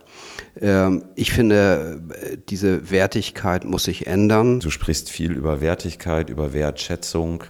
Ähm, 0.60 1.04
ich 1.16 1.32
finde, 1.32 2.02
diese 2.50 2.90
Wertigkeit 2.90 3.66
muss 3.66 3.84
sich 3.84 4.08
ändern. 4.08 4.60
Du 4.60 4.72
sprichst 4.72 5.12
viel 5.12 5.34
über 5.34 5.62
Wertigkeit, 5.62 6.30
über 6.30 6.54
Wertschätzung. 6.54 7.44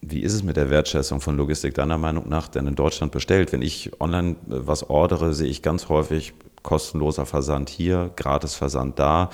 Wie 0.00 0.20
ist 0.20 0.32
es 0.32 0.42
mit 0.42 0.56
der 0.56 0.70
Wertschätzung 0.70 1.20
von 1.20 1.36
Logistik 1.36 1.74
deiner 1.74 1.98
Meinung 1.98 2.28
nach 2.28 2.48
denn 2.48 2.66
in 2.66 2.76
Deutschland 2.76 3.10
bestellt? 3.10 3.52
Wenn 3.52 3.62
ich 3.62 4.00
online 4.00 4.36
äh, 4.48 4.66
was 4.66 4.88
ordere, 4.88 5.34
sehe 5.34 5.48
ich 5.48 5.62
ganz 5.62 5.88
häufig 5.88 6.34
kostenloser 6.62 7.26
Versand 7.26 7.68
hier, 7.68 8.10
gratis 8.16 8.54
Versand 8.54 8.98
da. 8.98 9.30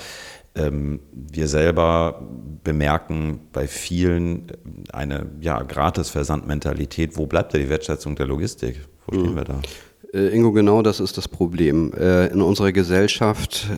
Ähm, 0.54 1.00
wir 1.12 1.48
selber 1.48 2.22
bemerken 2.62 3.40
bei 3.52 3.66
vielen 3.66 4.48
äh, 4.48 4.52
eine 4.92 5.26
ja, 5.40 5.62
gratis 5.62 6.08
Versandmentalität. 6.08 7.16
Wo 7.16 7.26
bleibt 7.26 7.52
da 7.52 7.58
die 7.58 7.68
Wertschätzung 7.68 8.16
der 8.16 8.26
Logistik? 8.26 8.80
Wo 9.06 9.14
stehen 9.14 9.32
mhm. 9.32 9.36
wir 9.36 9.44
da? 9.44 9.60
Äh, 10.14 10.34
Ingo, 10.34 10.52
genau 10.52 10.80
das 10.80 10.98
ist 10.98 11.18
das 11.18 11.28
Problem. 11.28 11.92
In 11.92 12.40
unserer 12.40 12.72
Gesellschaft 12.72 13.68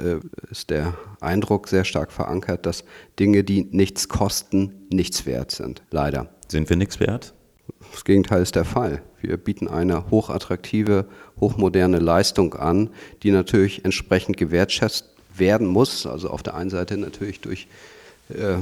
ist 0.51 0.69
der 0.69 0.95
Eindruck 1.21 1.67
sehr 1.67 1.85
stark 1.85 2.13
verankert, 2.13 2.67
dass 2.67 2.85
Dinge, 3.19 3.43
die 3.43 3.65
nichts 3.65 4.09
kosten, 4.09 4.87
nichts 4.91 5.25
wert 5.25 5.51
sind. 5.51 5.83
Leider. 5.91 6.29
Sind 6.49 6.69
wir 6.69 6.77
nichts 6.77 7.01
wert? 7.01 7.35
Das 7.93 8.05
Gegenteil 8.05 8.43
ist 8.43 8.55
der 8.55 8.65
Fall. 8.65 9.03
Wir 9.21 9.37
bieten 9.37 9.69
eine 9.69 10.11
hochattraktive, 10.11 11.07
hochmoderne 11.41 11.99
Leistung 11.99 12.55
an, 12.55 12.91
die 13.23 13.31
natürlich 13.31 13.85
entsprechend 13.85 14.37
gewertschätzt 14.37 15.07
werden 15.35 15.67
muss. 15.67 16.07
Also 16.07 16.31
auf 16.31 16.43
der 16.43 16.55
einen 16.55 16.71
Seite 16.71 16.97
natürlich 16.97 17.41
durch 17.41 17.69
äh, 18.29 18.57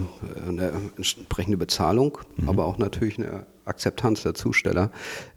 eine 0.49 0.73
entsprechende 0.97 1.57
Bezahlung, 1.57 2.19
mhm. 2.37 2.49
aber 2.49 2.67
auch 2.67 2.79
natürlich 2.79 3.19
eine 3.19 3.47
Akzeptanz 3.65 4.23
der 4.23 4.35
Zusteller. 4.35 4.91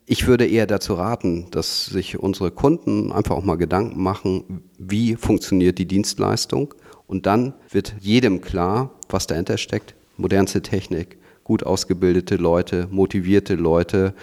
Ich 0.05 0.27
würde 0.27 0.45
eher 0.45 0.67
dazu 0.67 0.95
raten, 0.95 1.47
dass 1.51 1.85
sich 1.85 2.19
unsere 2.19 2.51
Kunden 2.51 3.11
einfach 3.11 3.35
auch 3.35 3.43
mal 3.43 3.55
Gedanken 3.55 4.01
machen, 4.01 4.63
wie 4.77 5.15
funktioniert 5.15 5.77
die 5.77 5.85
Dienstleistung 5.85 6.73
und 7.07 7.25
dann 7.25 7.53
wird 7.69 7.95
jedem 7.99 8.41
klar, 8.41 8.91
was 9.09 9.27
dahinter 9.27 9.57
steckt. 9.57 9.95
Modernste 10.17 10.61
Technik, 10.61 11.16
gut 11.47 11.63
ausgebildete 11.63 12.35
Leute, 12.35 12.89
motivierte 12.91 13.55
Leute, 13.55 14.13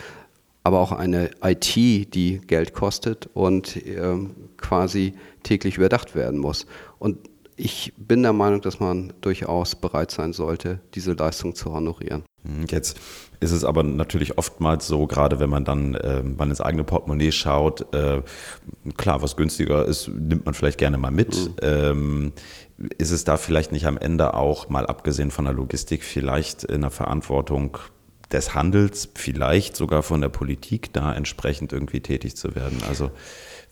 aber 0.63 0.81
auch 0.81 0.93
eine 0.93 1.31
IT, 1.43 1.75
die 1.75 2.41
Geld 2.47 2.75
kostet 2.75 3.31
und 3.33 3.77
äh, 3.77 4.15
quasi 4.59 5.15
täglich 5.43 5.79
überdacht 5.79 6.15
werden 6.15 6.39
muss. 6.39 6.67
Und 6.99 7.17
ich 7.57 7.95
bin 7.97 8.23
der 8.23 8.35
Meinung, 8.35 8.61
dass 8.61 8.79
man 8.79 9.15
durchaus 9.23 9.75
bereit 9.75 10.11
sein 10.11 10.35
sollte, 10.35 10.81
diese 10.95 11.15
Leistung 11.15 11.55
zu 11.55 11.73
honorieren. 11.73 12.25
Hm, 12.43 12.67
jetzt 12.69 13.01
ist 13.41 13.53
es 13.53 13.65
aber 13.65 13.83
natürlich 13.83 14.37
oftmals 14.37 14.87
so, 14.87 15.07
gerade 15.07 15.41
wenn 15.41 15.51
man 15.51 15.65
dann 15.65 15.95
äh, 15.95 16.23
mal 16.23 16.49
ins 16.49 16.61
eigene 16.61 16.85
Portemonnaie 16.85 17.33
schaut, 17.33 17.95
äh, 17.95 18.23
klar, 18.97 19.23
was 19.23 19.37
günstiger 19.37 19.87
ist, 19.87 20.09
nimmt 20.09 20.45
man 20.45 20.55
vielleicht 20.55 20.79
gerne 20.79 20.99
mal 20.99 21.11
mit. 21.11 21.37
Mhm. 21.37 21.55
Ähm, 21.63 22.33
ist 22.99 23.11
es 23.11 23.25
da 23.25 23.37
vielleicht 23.37 23.73
nicht 23.73 23.87
am 23.87 23.97
Ende 23.97 24.35
auch, 24.35 24.69
mal 24.69 24.87
abgesehen 24.87 25.31
von 25.31 25.45
der 25.45 25.55
Logistik, 25.55 26.03
vielleicht 26.03 26.65
in 26.65 26.81
der 26.81 26.91
Verantwortung 26.91 27.79
des 28.33 28.55
Handels, 28.55 29.09
vielleicht 29.15 29.77
sogar 29.77 30.03
von 30.03 30.21
der 30.21 30.29
Politik, 30.29 30.93
da 30.93 31.15
entsprechend 31.15 31.73
irgendwie 31.73 32.01
tätig 32.01 32.37
zu 32.37 32.55
werden? 32.55 32.83
Also 32.89 33.11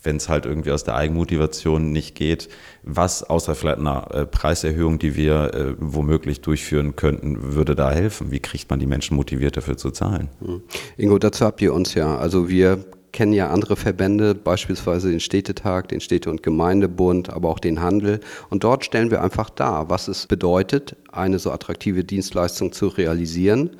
wenn 0.04 0.16
es 0.16 0.28
halt 0.28 0.46
irgendwie 0.46 0.72
aus 0.72 0.84
der 0.84 0.96
Eigenmotivation 0.96 1.92
nicht 1.92 2.14
geht, 2.14 2.48
was 2.82 3.22
außer 3.22 3.54
vielleicht 3.54 3.78
einer 3.78 4.08
äh, 4.12 4.26
Preiserhöhung, 4.26 4.98
die 4.98 5.14
wir 5.16 5.54
äh, 5.54 5.74
womöglich 5.78 6.40
durchführen 6.40 6.96
könnten, 6.96 7.54
würde 7.54 7.74
da 7.74 7.92
helfen? 7.92 8.30
Wie 8.30 8.40
kriegt 8.40 8.68
man 8.70 8.80
die 8.80 8.86
Menschen 8.86 9.16
motiviert 9.16 9.56
dafür 9.56 9.76
zu 9.76 9.90
zahlen? 9.90 10.28
Hm. 10.40 10.62
Ingo, 10.96 11.18
dazu 11.18 11.44
habt 11.44 11.62
ihr 11.62 11.72
uns 11.72 11.94
ja. 11.94 12.16
Also 12.16 12.48
wir 12.48 12.84
kennen 13.12 13.32
ja 13.32 13.50
andere 13.50 13.76
Verbände, 13.76 14.34
beispielsweise 14.34 15.10
den 15.10 15.20
Städtetag, 15.20 15.88
den 15.88 16.00
Städte- 16.00 16.30
und 16.30 16.42
Gemeindebund, 16.42 17.30
aber 17.30 17.50
auch 17.50 17.58
den 17.58 17.80
Handel. 17.82 18.20
Und 18.50 18.64
dort 18.64 18.84
stellen 18.84 19.10
wir 19.10 19.22
einfach 19.22 19.50
dar, 19.50 19.90
was 19.90 20.08
es 20.08 20.26
bedeutet, 20.26 20.96
eine 21.12 21.38
so 21.38 21.50
attraktive 21.50 22.04
Dienstleistung 22.04 22.72
zu 22.72 22.88
realisieren. 22.88 23.70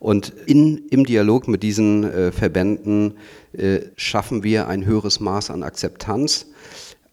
Und 0.00 0.30
in, 0.46 0.88
im 0.90 1.06
Dialog 1.06 1.46
mit 1.46 1.62
diesen 1.62 2.02
äh, 2.02 2.32
Verbänden 2.32 3.14
äh, 3.52 3.82
schaffen 3.94 4.42
wir 4.42 4.66
ein 4.66 4.84
höheres 4.84 5.20
Maß 5.20 5.50
an 5.50 5.62
Akzeptanz. 5.62 6.46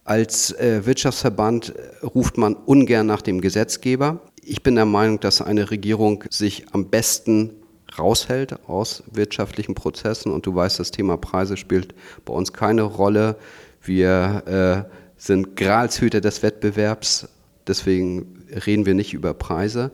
Als 0.05 0.51
äh, 0.53 0.87
Wirtschaftsverband 0.87 1.75
ruft 2.15 2.39
man 2.39 2.55
ungern 2.55 3.05
nach 3.05 3.21
dem 3.21 3.41
Gesetzgeber. 3.41 4.21
Ich 4.43 4.63
bin 4.63 4.73
der 4.73 4.85
Meinung, 4.85 5.19
dass 5.19 5.39
eine 5.39 5.69
Regierung 5.69 6.23
sich 6.31 6.65
am 6.71 6.89
besten 6.89 7.58
raushält 7.97 8.67
aus 8.67 9.03
wirtschaftlichen 9.11 9.75
Prozessen. 9.75 10.31
Und 10.31 10.45
du 10.45 10.53
weißt, 10.53 10.79
das 10.79 10.91
Thema 10.91 11.17
Preise 11.17 11.57
spielt 11.57 11.95
bei 12.25 12.33
uns 12.33 12.53
keine 12.53 12.83
Rolle. 12.83 13.37
Wir 13.81 14.87
äh, 14.87 14.95
sind 15.17 15.55
Gralshüter 15.55 16.21
des 16.21 16.43
Wettbewerbs, 16.43 17.27
deswegen 17.67 18.43
reden 18.65 18.85
wir 18.85 18.93
nicht 18.93 19.13
über 19.13 19.33
Preise. 19.33 19.91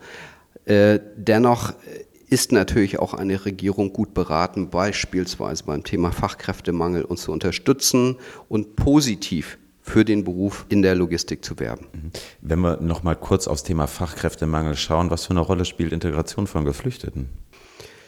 Äh, 0.65 0.99
dennoch 1.15 1.73
ist 2.29 2.51
natürlich 2.51 2.99
auch 2.99 3.13
eine 3.13 3.45
Regierung 3.45 3.93
gut 3.93 4.13
beraten, 4.13 4.69
beispielsweise 4.69 5.63
beim 5.63 5.83
Thema 5.83 6.11
Fachkräftemangel 6.11 7.03
uns 7.03 7.23
zu 7.23 7.31
unterstützen 7.31 8.17
und 8.49 8.75
positiv 8.75 9.57
für 9.81 10.03
den 10.03 10.23
Beruf 10.23 10.65
in 10.69 10.81
der 10.81 10.95
Logistik 10.95 11.45
zu 11.45 11.59
werben. 11.59 11.85
Mhm. 11.93 12.11
Wenn 12.41 12.59
wir 12.59 12.77
noch 12.81 13.03
mal 13.03 13.15
kurz 13.15 13.47
aufs 13.47 13.61
Thema 13.61 13.85
Fachkräftemangel 13.85 14.75
schauen, 14.75 15.11
was 15.11 15.25
für 15.25 15.31
eine 15.31 15.41
Rolle 15.41 15.63
spielt 15.63 15.93
Integration 15.93 16.47
von 16.47 16.65
Geflüchteten? 16.65 17.29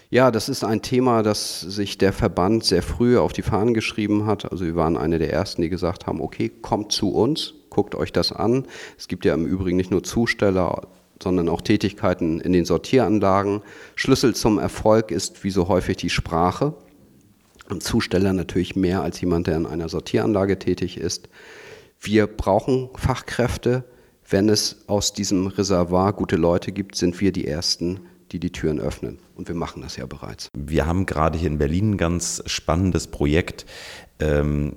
Ja, 0.10 0.32
das 0.32 0.48
ist 0.48 0.64
ein 0.64 0.82
Thema, 0.82 1.22
das 1.22 1.60
sich 1.60 1.98
der 1.98 2.14
Verband 2.14 2.64
sehr 2.64 2.82
früh 2.82 3.18
auf 3.18 3.34
die 3.34 3.42
Fahnen 3.42 3.74
geschrieben 3.74 4.26
hat. 4.26 4.50
Also 4.50 4.64
wir 4.64 4.76
waren 4.76 4.96
eine 4.96 5.20
der 5.20 5.34
ersten, 5.34 5.62
die 5.62 5.70
gesagt 5.70 6.08
haben, 6.08 6.22
okay, 6.22 6.50
kommt 6.50 6.94
zu 6.94 7.12
uns, 7.12 7.56
guckt 7.70 7.94
euch 7.94 8.14
das 8.14 8.32
an. 8.32 8.66
Es 8.98 9.10
gibt 9.10 9.26
ja 9.26 9.34
im 9.34 9.46
Übrigen 9.46 9.76
nicht 9.76 9.92
nur 9.92 10.04
Zusteller, 10.04 10.88
sondern 11.22 11.50
auch 11.50 11.62
Tätigkeiten 11.62 12.40
in 12.40 12.54
den 12.54 12.64
Sortieranlagen. 12.64 13.62
Schlüssel 13.96 14.34
zum 14.34 14.60
Erfolg 14.60 15.12
ist 15.12 15.44
wie 15.44 15.52
so 15.52 15.68
häufig 15.68 15.98
die 15.98 16.10
Sprache. 16.10 16.74
Ein 17.70 17.82
Zusteller 17.82 18.32
natürlich 18.32 18.78
mehr 18.78 19.02
als 19.02 19.20
jemand, 19.20 19.48
der 19.48 19.58
in 19.58 19.66
einer 19.66 19.90
Sortieranlage 19.90 20.58
tätig 20.58 20.98
ist. 20.98 21.28
Wir 22.00 22.28
brauchen 22.28 22.90
Fachkräfte. 22.96 23.84
Wenn 24.30 24.48
es 24.48 24.86
aus 24.88 25.12
diesem 25.12 25.48
Reservoir 25.48 26.14
gute 26.14 26.38
Leute 26.38 26.72
gibt, 26.72 26.96
sind 26.96 27.20
wir 27.20 27.34
die 27.34 27.48
Ersten, 27.48 28.02
die 28.32 28.40
die 28.40 28.52
Türen 28.52 28.80
öffnen. 28.80 29.20
Und 29.36 29.48
wir 29.48 29.56
machen 29.56 29.82
das 29.82 29.98
ja 29.98 30.06
bereits. 30.06 30.50
Wir 30.58 30.86
haben 30.86 31.06
gerade 31.06 31.38
hier 31.38 31.50
in 31.50 31.58
Berlin 31.58 31.92
ein 31.92 31.98
ganz 31.98 32.44
spannendes 32.46 33.08
Projekt, 33.08 33.66
ähm, 34.20 34.74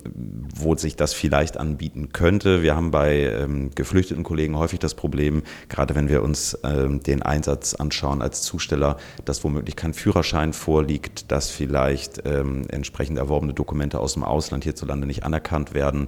wo 0.55 0.75
sich 0.75 0.95
das 0.95 1.13
vielleicht 1.13 1.57
anbieten 1.57 2.09
könnte. 2.13 2.61
Wir 2.61 2.75
haben 2.75 2.91
bei 2.91 3.21
ähm, 3.21 3.71
geflüchteten 3.73 4.23
Kollegen 4.23 4.57
häufig 4.57 4.79
das 4.79 4.93
Problem, 4.93 5.41
gerade 5.67 5.95
wenn 5.95 6.09
wir 6.09 6.21
uns 6.21 6.57
ähm, 6.63 7.01
den 7.01 7.23
Einsatz 7.23 7.73
anschauen 7.73 8.21
als 8.21 8.43
Zusteller, 8.43 8.97
dass 9.25 9.43
womöglich 9.43 9.75
kein 9.75 9.93
Führerschein 9.93 10.53
vorliegt, 10.53 11.31
dass 11.31 11.49
vielleicht 11.49 12.21
ähm, 12.25 12.63
entsprechend 12.69 13.17
erworbene 13.17 13.53
Dokumente 13.53 13.99
aus 13.99 14.13
dem 14.13 14.23
Ausland 14.23 14.63
hierzulande 14.63 15.07
nicht 15.07 15.23
anerkannt 15.23 15.73
werden. 15.73 16.07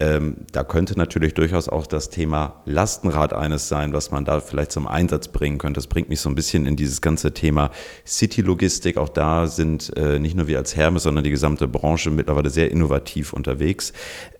Ähm, 0.00 0.36
da 0.52 0.62
könnte 0.62 0.96
natürlich 0.96 1.34
durchaus 1.34 1.68
auch 1.68 1.86
das 1.86 2.10
Thema 2.10 2.62
Lastenrad 2.64 3.32
eines 3.32 3.68
sein, 3.68 3.92
was 3.92 4.10
man 4.10 4.24
da 4.24 4.40
vielleicht 4.40 4.70
zum 4.70 4.86
Einsatz 4.86 5.28
bringen 5.28 5.58
könnte. 5.58 5.78
Das 5.78 5.88
bringt 5.88 6.08
mich 6.08 6.20
so 6.20 6.28
ein 6.28 6.36
bisschen 6.36 6.66
in 6.66 6.76
dieses 6.76 7.00
ganze 7.00 7.34
Thema 7.34 7.70
City-Logistik. 8.06 8.96
Auch 8.96 9.08
da 9.08 9.48
sind 9.48 9.96
äh, 9.96 10.18
nicht 10.20 10.36
nur 10.36 10.46
wir 10.46 10.58
als 10.58 10.76
Hermes, 10.76 11.02
sondern 11.02 11.24
die 11.24 11.30
gesamte 11.30 11.66
Branche 11.66 12.10
mittlerweile 12.10 12.50
sehr 12.50 12.70
innovativ 12.70 13.32
unterwegs. 13.32 13.92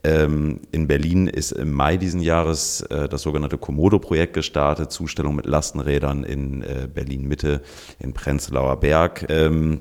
Ähm, 0.05 0.61
in 0.71 0.87
Berlin 0.87 1.27
ist 1.27 1.53
im 1.53 1.73
Mai 1.73 1.97
diesen 1.97 2.21
Jahres 2.21 2.83
äh, 2.83 3.09
das 3.09 3.23
sogenannte 3.23 3.59
Komodo-Projekt 3.59 4.35
gestartet, 4.35 4.93
Zustellung 4.93 5.35
mit 5.35 5.47
Lastenrädern 5.47 6.23
in 6.23 6.63
äh, 6.63 6.89
Berlin-Mitte, 6.93 7.63
in 7.99 8.13
Prenzlauer 8.13 8.79
Berg. 8.79 9.27
Ähm, 9.29 9.81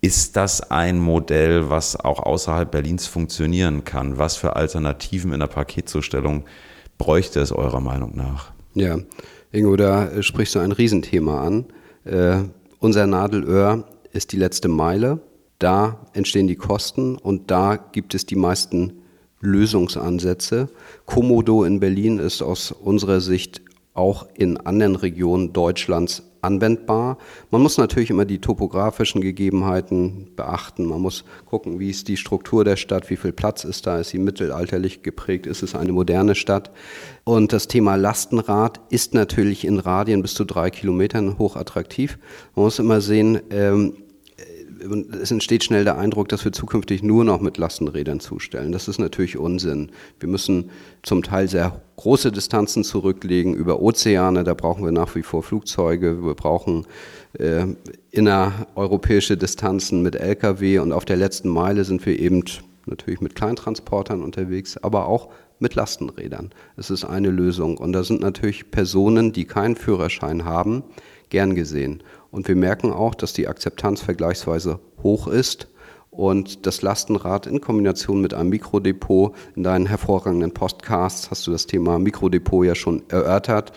ist 0.00 0.36
das 0.36 0.70
ein 0.70 0.98
Modell, 0.98 1.68
was 1.68 1.96
auch 1.96 2.20
außerhalb 2.20 2.70
Berlins 2.70 3.06
funktionieren 3.06 3.84
kann? 3.84 4.18
Was 4.18 4.36
für 4.36 4.56
Alternativen 4.56 5.32
in 5.32 5.40
der 5.40 5.46
Paketzustellung 5.46 6.44
bräuchte 6.96 7.40
es 7.40 7.52
eurer 7.52 7.80
Meinung 7.80 8.16
nach? 8.16 8.52
Ja, 8.74 8.98
Ingo, 9.52 9.76
da 9.76 10.22
sprichst 10.22 10.54
du 10.54 10.60
ein 10.60 10.72
Riesenthema 10.72 11.42
an. 11.44 11.66
Äh, 12.04 12.44
unser 12.78 13.06
Nadelöhr 13.06 13.84
ist 14.12 14.32
die 14.32 14.36
letzte 14.36 14.68
Meile. 14.68 15.20
Da 15.58 16.06
entstehen 16.14 16.46
die 16.46 16.56
Kosten 16.56 17.16
und 17.16 17.50
da 17.50 17.76
gibt 17.76 18.14
es 18.14 18.24
die 18.24 18.36
meisten 18.36 19.02
Lösungsansätze. 19.40 20.68
Komodo 21.04 21.64
in 21.64 21.80
Berlin 21.80 22.18
ist 22.18 22.40
aus 22.40 22.72
unserer 22.72 23.20
Sicht 23.20 23.60
auch 23.92 24.26
in 24.34 24.56
anderen 24.56 24.96
Regionen 24.96 25.52
Deutschlands 25.52 26.22
anwendbar. 26.42 27.18
Man 27.50 27.62
muss 27.62 27.78
natürlich 27.78 28.10
immer 28.10 28.24
die 28.24 28.40
topografischen 28.40 29.20
Gegebenheiten 29.20 30.28
beachten. 30.36 30.86
Man 30.86 31.00
muss 31.00 31.24
gucken, 31.46 31.78
wie 31.78 31.90
ist 31.90 32.08
die 32.08 32.16
Struktur 32.16 32.64
der 32.64 32.76
Stadt, 32.76 33.10
wie 33.10 33.16
viel 33.16 33.32
Platz 33.32 33.64
ist 33.64 33.86
da, 33.86 34.00
ist 34.00 34.10
sie 34.10 34.18
mittelalterlich 34.18 35.02
geprägt, 35.02 35.46
ist 35.46 35.62
es 35.62 35.74
eine 35.74 35.92
moderne 35.92 36.34
Stadt. 36.34 36.70
Und 37.24 37.52
das 37.52 37.68
Thema 37.68 37.96
Lastenrad 37.96 38.80
ist 38.90 39.14
natürlich 39.14 39.64
in 39.64 39.78
Radien 39.78 40.22
bis 40.22 40.34
zu 40.34 40.44
drei 40.44 40.70
Kilometern 40.70 41.38
hochattraktiv. 41.38 42.18
Man 42.54 42.64
muss 42.64 42.78
immer 42.78 43.00
sehen, 43.00 43.40
ähm, 43.50 43.94
es 45.20 45.30
entsteht 45.30 45.64
schnell 45.64 45.84
der 45.84 45.98
Eindruck, 45.98 46.28
dass 46.28 46.44
wir 46.44 46.52
zukünftig 46.52 47.02
nur 47.02 47.24
noch 47.24 47.40
mit 47.40 47.58
Lastenrädern 47.58 48.20
zustellen. 48.20 48.72
Das 48.72 48.88
ist 48.88 48.98
natürlich 48.98 49.36
Unsinn. 49.36 49.90
Wir 50.18 50.28
müssen 50.28 50.70
zum 51.02 51.22
Teil 51.22 51.48
sehr 51.48 51.80
große 51.96 52.32
Distanzen 52.32 52.84
zurücklegen 52.84 53.54
über 53.54 53.80
Ozeane. 53.80 54.44
Da 54.44 54.54
brauchen 54.54 54.84
wir 54.84 54.92
nach 54.92 55.14
wie 55.14 55.22
vor 55.22 55.42
Flugzeuge. 55.42 56.24
Wir 56.24 56.34
brauchen 56.34 56.86
äh, 57.34 57.66
innereuropäische 58.10 59.36
Distanzen 59.36 60.02
mit 60.02 60.16
Lkw. 60.16 60.78
Und 60.78 60.92
auf 60.92 61.04
der 61.04 61.16
letzten 61.16 61.48
Meile 61.48 61.84
sind 61.84 62.04
wir 62.06 62.18
eben 62.18 62.44
natürlich 62.86 63.20
mit 63.20 63.34
Kleintransportern 63.34 64.22
unterwegs, 64.22 64.76
aber 64.78 65.06
auch 65.06 65.28
mit 65.58 65.74
Lastenrädern. 65.74 66.50
Es 66.76 66.90
ist 66.90 67.04
eine 67.04 67.30
Lösung. 67.30 67.76
Und 67.76 67.92
da 67.92 68.02
sind 68.02 68.20
natürlich 68.20 68.70
Personen, 68.70 69.32
die 69.32 69.44
keinen 69.44 69.76
Führerschein 69.76 70.44
haben, 70.44 70.82
gern 71.30 71.54
gesehen. 71.54 72.02
Und 72.30 72.46
wir 72.46 72.56
merken 72.56 72.92
auch, 72.92 73.14
dass 73.14 73.32
die 73.32 73.48
Akzeptanz 73.48 74.02
vergleichsweise 74.02 74.80
hoch 75.02 75.26
ist 75.26 75.68
und 76.10 76.66
das 76.66 76.82
Lastenrad 76.82 77.46
in 77.46 77.60
Kombination 77.60 78.20
mit 78.20 78.34
einem 78.34 78.50
Mikrodepot, 78.50 79.34
in 79.54 79.62
deinen 79.62 79.86
hervorragenden 79.86 80.52
Podcasts 80.52 81.30
hast 81.30 81.46
du 81.46 81.52
das 81.52 81.66
Thema 81.66 81.98
Mikrodepot 81.98 82.66
ja 82.66 82.74
schon 82.74 83.02
erörtert. 83.08 83.72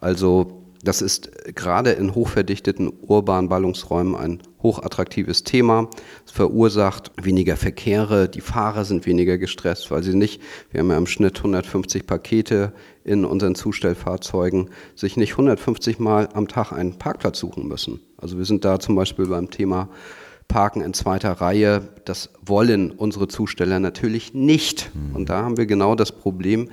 Also 0.00 0.59
Das 0.82 1.02
ist 1.02 1.30
gerade 1.54 1.90
in 1.90 2.14
hochverdichteten 2.14 2.90
urbanen 3.02 3.50
Ballungsräumen 3.50 4.14
ein 4.14 4.42
hochattraktives 4.62 5.44
Thema. 5.44 5.88
Es 6.24 6.32
verursacht 6.32 7.12
weniger 7.20 7.56
Verkehre, 7.56 8.28
die 8.28 8.40
Fahrer 8.40 8.84
sind 8.84 9.04
weniger 9.06 9.36
gestresst, 9.36 9.90
weil 9.90 10.02
sie 10.02 10.14
nicht, 10.14 10.40
wir 10.70 10.80
haben 10.80 10.90
ja 10.90 10.96
im 10.96 11.06
Schnitt 11.06 11.38
150 11.38 12.06
Pakete 12.06 12.72
in 13.04 13.24
unseren 13.24 13.54
Zustellfahrzeugen, 13.54 14.70
sich 14.94 15.16
nicht 15.16 15.32
150 15.32 15.98
Mal 15.98 16.28
am 16.32 16.48
Tag 16.48 16.72
einen 16.72 16.98
Parkplatz 16.98 17.38
suchen 17.38 17.68
müssen. 17.68 18.00
Also 18.16 18.38
wir 18.38 18.44
sind 18.44 18.64
da 18.64 18.78
zum 18.78 18.94
Beispiel 18.94 19.26
beim 19.26 19.50
Thema 19.50 19.88
Parken 20.48 20.80
in 20.80 20.94
zweiter 20.94 21.32
Reihe. 21.32 21.88
Das 22.04 22.30
wollen 22.42 22.90
unsere 22.90 23.28
Zusteller 23.28 23.80
natürlich 23.80 24.34
nicht. 24.34 24.90
Mhm. 24.94 25.16
Und 25.16 25.28
da 25.30 25.42
haben 25.42 25.56
wir 25.56 25.66
genau 25.66 25.94
das 25.94 26.10
Problem. 26.12 26.68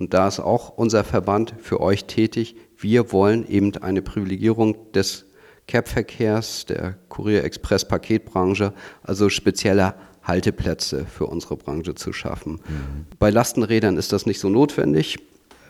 Und 0.00 0.14
da 0.14 0.26
ist 0.26 0.40
auch 0.40 0.70
unser 0.76 1.04
Verband 1.04 1.54
für 1.58 1.80
euch 1.80 2.06
tätig. 2.06 2.56
Wir 2.78 3.12
wollen 3.12 3.46
eben 3.46 3.76
eine 3.76 4.00
Privilegierung 4.00 4.90
des 4.92 5.26
Cap-Verkehrs, 5.66 6.64
der 6.64 6.96
Kurier-Express-Paketbranche, 7.10 8.72
also 9.02 9.28
spezieller 9.28 9.94
Halteplätze 10.22 11.04
für 11.04 11.26
unsere 11.26 11.56
Branche 11.56 11.94
zu 11.94 12.14
schaffen. 12.14 12.54
Mhm. 12.54 13.06
Bei 13.18 13.28
Lastenrädern 13.28 13.98
ist 13.98 14.12
das 14.12 14.24
nicht 14.24 14.40
so 14.40 14.48
notwendig. 14.48 15.18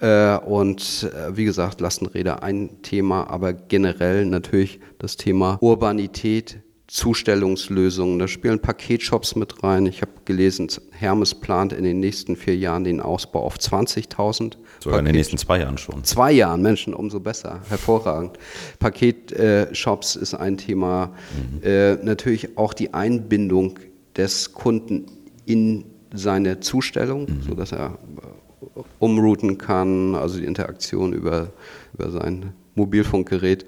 Äh, 0.01 0.37
und 0.39 1.11
äh, 1.13 1.37
wie 1.37 1.45
gesagt, 1.45 1.81
Lastenräder 1.81 2.43
ein 2.45 2.83
Thema, 2.83 3.29
aber 3.29 3.53
generell 3.53 4.27
natürlich 4.27 4.79
das 4.99 5.17
Thema 5.17 5.59
Urbanität, 5.61 6.61
Zustellungslösungen. 6.91 8.19
Da 8.19 8.27
spielen 8.27 8.59
Paketshops 8.59 9.37
mit 9.37 9.63
rein. 9.63 9.87
Ich 9.87 10.03
habe 10.03 10.11
gelesen, 10.25 10.69
Hermes 10.91 11.37
plant 11.37 11.73
in 11.73 11.85
den 11.85 12.01
nächsten 12.01 12.35
vier 12.35 12.57
Jahren 12.57 12.83
den 12.83 13.01
Ausbau 13.01 13.45
auf 13.45 13.59
20.000. 13.59 14.57
Sogar 14.81 14.99
in 14.99 15.05
den 15.05 15.15
nächsten 15.15 15.39
zwei 15.39 15.61
Jahren 15.61 15.79
schon. 15.79 16.03
Zwei 16.03 16.33
Jahren, 16.33 16.63
Menschen, 16.63 16.93
umso 16.93 17.21
besser. 17.21 17.61
Hervorragend. 17.69 18.39
Paketshops 18.81 20.17
ist 20.17 20.35
ein 20.35 20.57
Thema. 20.57 21.15
Mhm. 21.53 21.63
Äh, 21.63 21.95
natürlich 22.03 22.59
auch 22.59 22.75
die 22.75 22.93
Einbindung 22.93 23.79
des 24.17 24.53
Kunden 24.53 25.07
in 25.47 25.85
seine 26.13 26.59
Zustellung, 26.59 27.27
mhm. 27.31 27.43
sodass 27.43 27.71
er 27.71 27.99
äh, 28.17 28.81
umrouten 28.99 29.59
kann, 29.59 30.17
also 30.17 30.41
die 30.41 30.45
Interaktion 30.45 31.13
über, 31.13 31.53
über 31.95 32.11
sein 32.11 32.53
Mobilfunkgerät. 32.75 33.65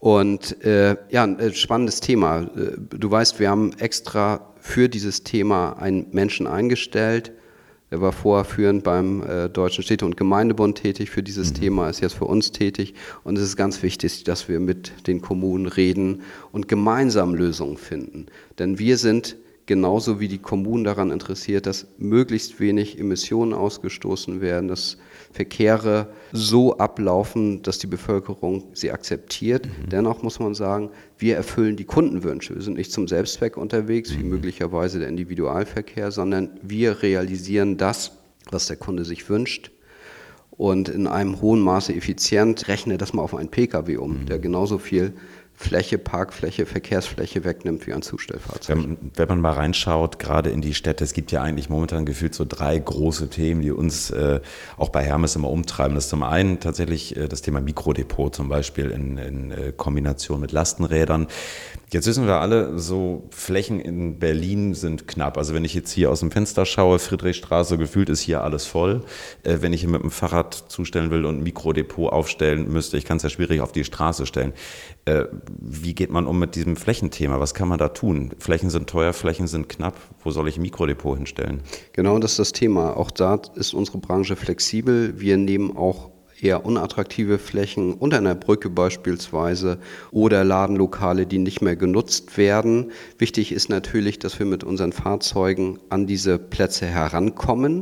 Und 0.00 0.64
äh, 0.64 0.96
ja, 1.10 1.24
ein 1.24 1.38
äh, 1.38 1.52
spannendes 1.52 2.00
Thema. 2.00 2.40
Äh, 2.56 2.78
du 2.98 3.10
weißt, 3.10 3.38
wir 3.38 3.50
haben 3.50 3.74
extra 3.78 4.50
für 4.58 4.88
dieses 4.88 5.24
Thema 5.24 5.74
einen 5.74 6.06
Menschen 6.10 6.46
eingestellt. 6.46 7.32
Er 7.90 8.00
war 8.00 8.12
vorher 8.12 8.46
führend 8.46 8.82
beim 8.82 9.22
äh, 9.22 9.50
Deutschen 9.50 9.84
Städte- 9.84 10.06
und 10.06 10.16
Gemeindebund 10.16 10.78
tätig 10.78 11.10
für 11.10 11.22
dieses 11.22 11.50
mhm. 11.52 11.56
Thema, 11.56 11.90
ist 11.90 12.00
jetzt 12.00 12.14
für 12.14 12.24
uns 12.24 12.50
tätig. 12.50 12.94
Und 13.24 13.36
es 13.36 13.44
ist 13.44 13.56
ganz 13.56 13.82
wichtig, 13.82 14.24
dass 14.24 14.48
wir 14.48 14.58
mit 14.58 15.06
den 15.06 15.20
Kommunen 15.20 15.66
reden 15.66 16.22
und 16.50 16.66
gemeinsam 16.66 17.34
Lösungen 17.34 17.76
finden. 17.76 18.26
Denn 18.58 18.78
wir 18.78 18.96
sind 18.96 19.36
genauso 19.66 20.18
wie 20.18 20.28
die 20.28 20.38
Kommunen 20.38 20.84
daran 20.84 21.10
interessiert, 21.10 21.66
dass 21.66 21.88
möglichst 21.98 22.58
wenig 22.58 22.98
Emissionen 22.98 23.52
ausgestoßen 23.52 24.40
werden, 24.40 24.68
dass 24.68 24.96
Verkehre 25.32 26.08
so 26.32 26.76
ablaufen, 26.78 27.62
dass 27.62 27.78
die 27.78 27.86
Bevölkerung 27.86 28.64
sie 28.74 28.90
akzeptiert. 28.90 29.66
Mhm. 29.66 29.88
Dennoch 29.90 30.22
muss 30.22 30.40
man 30.40 30.54
sagen, 30.54 30.90
wir 31.18 31.36
erfüllen 31.36 31.76
die 31.76 31.84
Kundenwünsche. 31.84 32.54
Wir 32.54 32.62
sind 32.62 32.76
nicht 32.76 32.92
zum 32.92 33.06
Selbstzweck 33.06 33.56
unterwegs, 33.56 34.12
wie 34.16 34.24
mhm. 34.24 34.30
möglicherweise 34.30 34.98
der 34.98 35.08
Individualverkehr, 35.08 36.10
sondern 36.10 36.50
wir 36.62 37.02
realisieren 37.02 37.76
das, 37.76 38.12
was 38.50 38.66
der 38.66 38.76
Kunde 38.76 39.04
sich 39.04 39.28
wünscht 39.28 39.70
und 40.50 40.88
in 40.88 41.06
einem 41.06 41.40
hohen 41.40 41.60
Maße 41.60 41.94
effizient. 41.94 42.68
Rechne 42.68 42.98
das 42.98 43.12
mal 43.12 43.22
auf 43.22 43.34
einen 43.34 43.48
Pkw 43.48 43.96
um, 43.96 44.22
mhm. 44.22 44.26
der 44.26 44.38
genauso 44.38 44.78
viel 44.78 45.14
Fläche, 45.62 45.98
Parkfläche, 45.98 46.64
Verkehrsfläche 46.64 47.44
wegnimmt 47.44 47.86
wie 47.86 47.92
ein 47.92 48.00
Zustellfahrzeug. 48.00 48.78
Wenn, 48.78 48.96
wenn, 49.14 49.28
man 49.28 49.40
mal 49.42 49.52
reinschaut, 49.52 50.18
gerade 50.18 50.48
in 50.48 50.62
die 50.62 50.72
Städte, 50.72 51.04
es 51.04 51.12
gibt 51.12 51.32
ja 51.32 51.42
eigentlich 51.42 51.68
momentan 51.68 52.06
gefühlt 52.06 52.34
so 52.34 52.46
drei 52.48 52.78
große 52.78 53.28
Themen, 53.28 53.60
die 53.60 53.70
uns 53.70 54.10
äh, 54.10 54.40
auch 54.78 54.88
bei 54.88 55.04
Hermes 55.04 55.36
immer 55.36 55.50
umtreiben. 55.50 55.94
Das 55.94 56.04
ist 56.04 56.10
zum 56.10 56.22
einen 56.22 56.60
tatsächlich 56.60 57.14
äh, 57.14 57.28
das 57.28 57.42
Thema 57.42 57.60
Mikrodepot, 57.60 58.34
zum 58.34 58.48
Beispiel 58.48 58.90
in, 58.90 59.18
in 59.18 59.50
äh, 59.50 59.72
Kombination 59.76 60.40
mit 60.40 60.50
Lastenrädern. 60.50 61.26
Jetzt 61.92 62.06
wissen 62.06 62.26
wir 62.26 62.36
alle, 62.36 62.78
so 62.78 63.28
Flächen 63.30 63.80
in 63.80 64.18
Berlin 64.18 64.74
sind 64.74 65.08
knapp. 65.08 65.36
Also 65.36 65.54
wenn 65.54 65.64
ich 65.64 65.74
jetzt 65.74 65.90
hier 65.90 66.10
aus 66.10 66.20
dem 66.20 66.30
Fenster 66.30 66.64
schaue, 66.64 66.98
Friedrichstraße, 67.00 67.76
gefühlt 67.76 68.08
ist 68.08 68.20
hier 68.20 68.42
alles 68.42 68.64
voll. 68.64 69.04
Äh, 69.42 69.58
wenn 69.60 69.74
ich 69.74 69.82
hier 69.82 69.90
mit 69.90 70.02
dem 70.02 70.10
Fahrrad 70.10 70.54
zustellen 70.54 71.10
will 71.10 71.26
und 71.26 71.40
ein 71.40 71.42
Mikrodepot 71.42 72.10
aufstellen 72.10 72.72
müsste, 72.72 72.96
ich 72.96 73.04
kann 73.04 73.18
es 73.18 73.24
ja 73.24 73.28
schwierig 73.28 73.60
auf 73.60 73.72
die 73.72 73.84
Straße 73.84 74.24
stellen. 74.24 74.54
Wie 75.58 75.94
geht 75.94 76.10
man 76.10 76.26
um 76.26 76.38
mit 76.38 76.54
diesem 76.54 76.76
Flächenthema? 76.76 77.40
Was 77.40 77.54
kann 77.54 77.68
man 77.68 77.78
da 77.78 77.88
tun? 77.88 78.30
Flächen 78.38 78.70
sind 78.70 78.88
teuer, 78.88 79.12
Flächen 79.12 79.46
sind 79.46 79.68
knapp. 79.68 79.96
Wo 80.22 80.30
soll 80.30 80.48
ich 80.48 80.56
ein 80.56 80.62
Mikrodepot 80.62 81.16
hinstellen? 81.16 81.62
Genau, 81.92 82.18
das 82.18 82.32
ist 82.32 82.38
das 82.38 82.52
Thema. 82.52 82.96
Auch 82.96 83.10
da 83.10 83.40
ist 83.54 83.74
unsere 83.74 83.98
Branche 83.98 84.36
flexibel. 84.36 85.20
Wir 85.20 85.36
nehmen 85.36 85.76
auch 85.76 86.10
eher 86.42 86.64
unattraktive 86.64 87.38
Flächen 87.38 87.94
unter 87.94 88.18
einer 88.18 88.34
Brücke 88.34 88.70
beispielsweise 88.70 89.78
oder 90.10 90.44
Ladenlokale, 90.44 91.26
die 91.26 91.38
nicht 91.38 91.60
mehr 91.60 91.76
genutzt 91.76 92.36
werden. 92.36 92.92
Wichtig 93.18 93.52
ist 93.52 93.68
natürlich, 93.68 94.18
dass 94.18 94.38
wir 94.38 94.46
mit 94.46 94.64
unseren 94.64 94.92
Fahrzeugen 94.92 95.78
an 95.88 96.06
diese 96.06 96.38
Plätze 96.38 96.86
herankommen. 96.86 97.76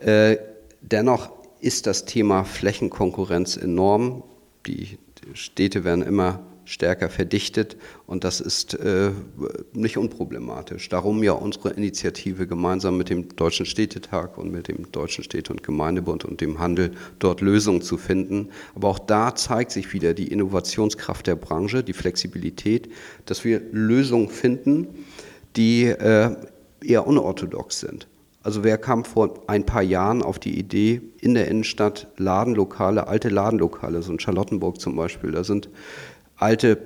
Mhm. 0.00 0.06
Äh, 0.06 0.36
dennoch 0.82 1.30
ist 1.60 1.86
das 1.86 2.04
Thema 2.04 2.44
Flächenkonkurrenz 2.44 3.56
enorm. 3.56 4.22
Die 4.66 4.98
Städte 5.32 5.84
werden 5.84 6.02
immer 6.02 6.40
stärker 6.64 7.08
verdichtet 7.08 7.76
und 8.06 8.24
das 8.24 8.40
ist 8.40 8.74
äh, 8.74 9.10
nicht 9.72 9.98
unproblematisch. 9.98 10.88
Darum 10.88 11.22
ja 11.22 11.32
unsere 11.32 11.70
Initiative 11.70 12.46
gemeinsam 12.46 12.96
mit 12.96 13.10
dem 13.10 13.34
Deutschen 13.36 13.66
Städtetag 13.66 14.38
und 14.38 14.52
mit 14.52 14.68
dem 14.68 14.90
Deutschen 14.92 15.24
Städte- 15.24 15.52
und 15.52 15.62
Gemeindebund 15.62 16.24
und 16.24 16.40
dem 16.40 16.58
Handel 16.58 16.92
dort 17.18 17.40
Lösungen 17.40 17.82
zu 17.82 17.96
finden. 17.96 18.48
Aber 18.74 18.88
auch 18.88 18.98
da 18.98 19.34
zeigt 19.34 19.70
sich 19.70 19.92
wieder 19.92 20.14
die 20.14 20.28
Innovationskraft 20.28 21.26
der 21.26 21.36
Branche, 21.36 21.82
die 21.82 21.92
Flexibilität, 21.92 22.90
dass 23.26 23.44
wir 23.44 23.60
Lösungen 23.72 24.28
finden, 24.28 24.88
die 25.56 25.84
äh, 25.84 26.34
eher 26.82 27.06
unorthodox 27.06 27.80
sind. 27.80 28.06
Also 28.44 28.62
wer 28.62 28.76
kam 28.76 29.06
vor 29.06 29.42
ein 29.46 29.64
paar 29.64 29.82
Jahren 29.82 30.22
auf 30.22 30.38
die 30.38 30.58
Idee, 30.58 31.00
in 31.18 31.32
der 31.32 31.48
Innenstadt 31.48 32.08
Ladenlokale, 32.18 33.08
alte 33.08 33.30
Ladenlokale, 33.30 34.02
so 34.02 34.12
in 34.12 34.20
Charlottenburg 34.20 34.78
zum 34.78 34.96
Beispiel, 34.96 35.32
da 35.32 35.44
sind 35.44 35.70
alte, 36.36 36.78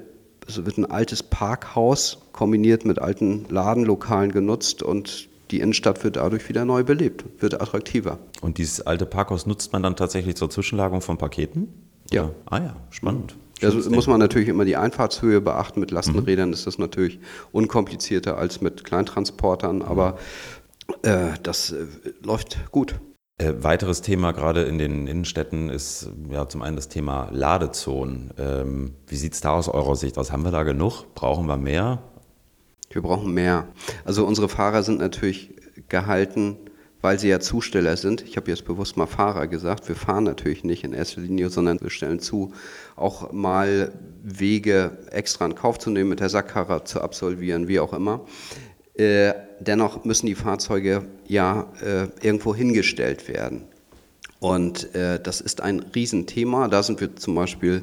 also 0.46 0.66
wird 0.66 0.78
ein 0.78 0.86
altes 0.86 1.22
Parkhaus 1.22 2.18
kombiniert 2.32 2.84
mit 2.84 2.98
alten 2.98 3.46
Ladenlokalen 3.48 4.32
genutzt 4.32 4.82
und 4.82 5.28
die 5.50 5.60
Innenstadt 5.60 6.04
wird 6.04 6.16
dadurch 6.16 6.48
wieder 6.48 6.64
neu 6.64 6.84
belebt, 6.84 7.24
wird 7.38 7.60
attraktiver. 7.60 8.18
Und 8.40 8.58
dieses 8.58 8.86
alte 8.86 9.06
Parkhaus 9.06 9.46
nutzt 9.46 9.72
man 9.72 9.82
dann 9.82 9.96
tatsächlich 9.96 10.36
zur 10.36 10.50
Zwischenlagerung 10.50 11.00
von 11.00 11.16
Paketen? 11.16 11.68
Ja. 12.10 12.24
Oder? 12.24 12.34
Ah 12.46 12.58
ja, 12.58 12.76
spannend. 12.90 13.36
Also 13.62 13.90
muss 13.90 14.06
man 14.06 14.20
natürlich 14.20 14.48
immer 14.48 14.64
die 14.64 14.76
Einfahrtshöhe 14.76 15.40
beachten. 15.40 15.80
Mit 15.80 15.90
Lastenrädern 15.90 16.48
mhm. 16.48 16.54
ist 16.54 16.66
das 16.66 16.78
natürlich 16.78 17.18
unkomplizierter 17.50 18.38
als 18.38 18.60
mit 18.60 18.84
Kleintransportern, 18.84 19.82
aber 19.82 20.18
äh, 21.02 21.30
das 21.42 21.72
äh, 21.72 21.86
läuft 22.22 22.58
gut. 22.70 23.00
Äh, 23.40 23.54
weiteres 23.62 24.02
Thema 24.02 24.32
gerade 24.32 24.64
in 24.64 24.78
den 24.78 25.06
Innenstädten 25.06 25.68
ist 25.68 26.10
ja 26.28 26.48
zum 26.48 26.60
einen 26.60 26.74
das 26.74 26.88
Thema 26.88 27.28
Ladezonen. 27.30 28.32
Ähm, 28.36 28.94
wie 29.06 29.14
sieht 29.14 29.34
es 29.34 29.40
da 29.40 29.52
aus 29.52 29.68
eurer 29.68 29.94
Sicht 29.94 30.18
aus? 30.18 30.32
Haben 30.32 30.42
wir 30.42 30.50
da 30.50 30.64
genug? 30.64 31.14
Brauchen 31.14 31.46
wir 31.46 31.56
mehr? 31.56 32.02
Wir 32.90 33.00
brauchen 33.00 33.32
mehr. 33.32 33.68
Also 34.04 34.26
unsere 34.26 34.48
Fahrer 34.48 34.82
sind 34.82 34.98
natürlich 34.98 35.54
gehalten, 35.88 36.56
weil 37.00 37.20
sie 37.20 37.28
ja 37.28 37.38
Zusteller 37.38 37.96
sind. 37.96 38.22
Ich 38.22 38.36
habe 38.36 38.50
jetzt 38.50 38.64
bewusst 38.64 38.96
mal 38.96 39.06
Fahrer 39.06 39.46
gesagt. 39.46 39.86
Wir 39.86 39.94
fahren 39.94 40.24
natürlich 40.24 40.64
nicht 40.64 40.82
in 40.82 40.92
erster 40.92 41.20
Linie, 41.20 41.48
sondern 41.48 41.80
wir 41.80 41.90
stellen 41.90 42.18
zu, 42.18 42.52
auch 42.96 43.30
mal 43.30 43.92
Wege 44.24 44.98
extra 45.12 45.46
in 45.46 45.54
Kauf 45.54 45.78
zu 45.78 45.90
nehmen, 45.90 46.10
mit 46.10 46.18
der 46.18 46.28
Sackkarre 46.28 46.82
zu 46.82 47.00
absolvieren, 47.02 47.68
wie 47.68 47.78
auch 47.78 47.92
immer. 47.92 48.24
Äh, 48.98 49.32
dennoch 49.60 50.04
müssen 50.04 50.26
die 50.26 50.34
Fahrzeuge 50.34 51.06
ja 51.28 51.70
äh, 51.80 52.08
irgendwo 52.20 52.54
hingestellt 52.54 53.28
werden. 53.28 53.62
Und 54.40 54.94
äh, 54.94 55.20
das 55.20 55.40
ist 55.40 55.60
ein 55.60 55.80
Riesenthema. 55.94 56.68
Da 56.68 56.82
sind 56.82 57.00
wir 57.00 57.14
zum 57.16 57.36
Beispiel 57.36 57.82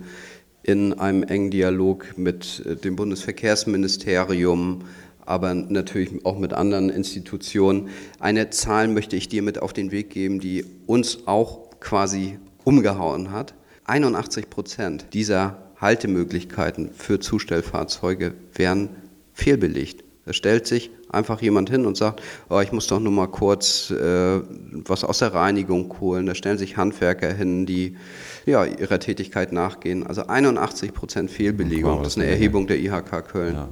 in 0.63 0.93
einem 0.93 1.23
engen 1.23 1.51
Dialog 1.51 2.17
mit 2.17 2.63
äh, 2.65 2.75
dem 2.75 2.97
Bundesverkehrsministerium, 2.97 4.83
aber 5.25 5.53
natürlich 5.53 6.25
auch 6.25 6.37
mit 6.37 6.51
anderen 6.51 6.89
Institutionen. 6.89 7.89
Eine 8.19 8.49
Zahl 8.49 8.89
möchte 8.89 9.15
ich 9.15 9.29
dir 9.29 9.41
mit 9.41 9.61
auf 9.61 9.71
den 9.71 9.91
Weg 9.91 10.09
geben, 10.09 10.41
die 10.41 10.65
uns 10.85 11.27
auch 11.27 11.69
quasi 11.79 12.39
umgehauen 12.65 13.31
hat. 13.31 13.53
81 13.85 14.49
Prozent 14.49 15.05
dieser 15.13 15.71
Haltemöglichkeiten 15.79 16.91
für 16.91 17.19
Zustellfahrzeuge 17.19 18.33
werden 18.53 18.89
fehlbelegt 19.33 20.04
Da 20.25 20.33
stellt 20.33 20.65
sich 20.65 20.89
einfach 21.09 21.41
jemand 21.41 21.69
hin 21.69 21.85
und 21.85 21.95
sagt, 21.97 22.21
oh, 22.49 22.59
ich 22.59 22.71
muss 22.71 22.87
doch 22.87 22.99
nur 22.99 23.11
mal 23.11 23.27
kurz 23.27 23.91
äh, 23.91 24.41
was 24.71 25.03
aus 25.03 25.19
der 25.19 25.33
Reinigung 25.33 25.95
holen. 25.99 26.25
Da 26.25 26.33
stellen 26.33 26.57
sich 26.57 26.77
Handwerker 26.77 27.31
hin, 27.31 27.65
die 27.67 27.95
ja, 28.45 28.65
ihrer 28.65 28.99
Tätigkeit 28.99 29.51
nachgehen. 29.51 30.05
Also 30.05 30.25
81 30.27 30.93
Prozent 30.93 31.29
Fehlbelegung, 31.29 31.99
das 31.99 32.13
ist 32.13 32.17
eine 32.17 32.27
Erhebung 32.29 32.65
der 32.65 32.79
IHK 32.79 33.27
Köln. 33.27 33.53
Ja. 33.53 33.69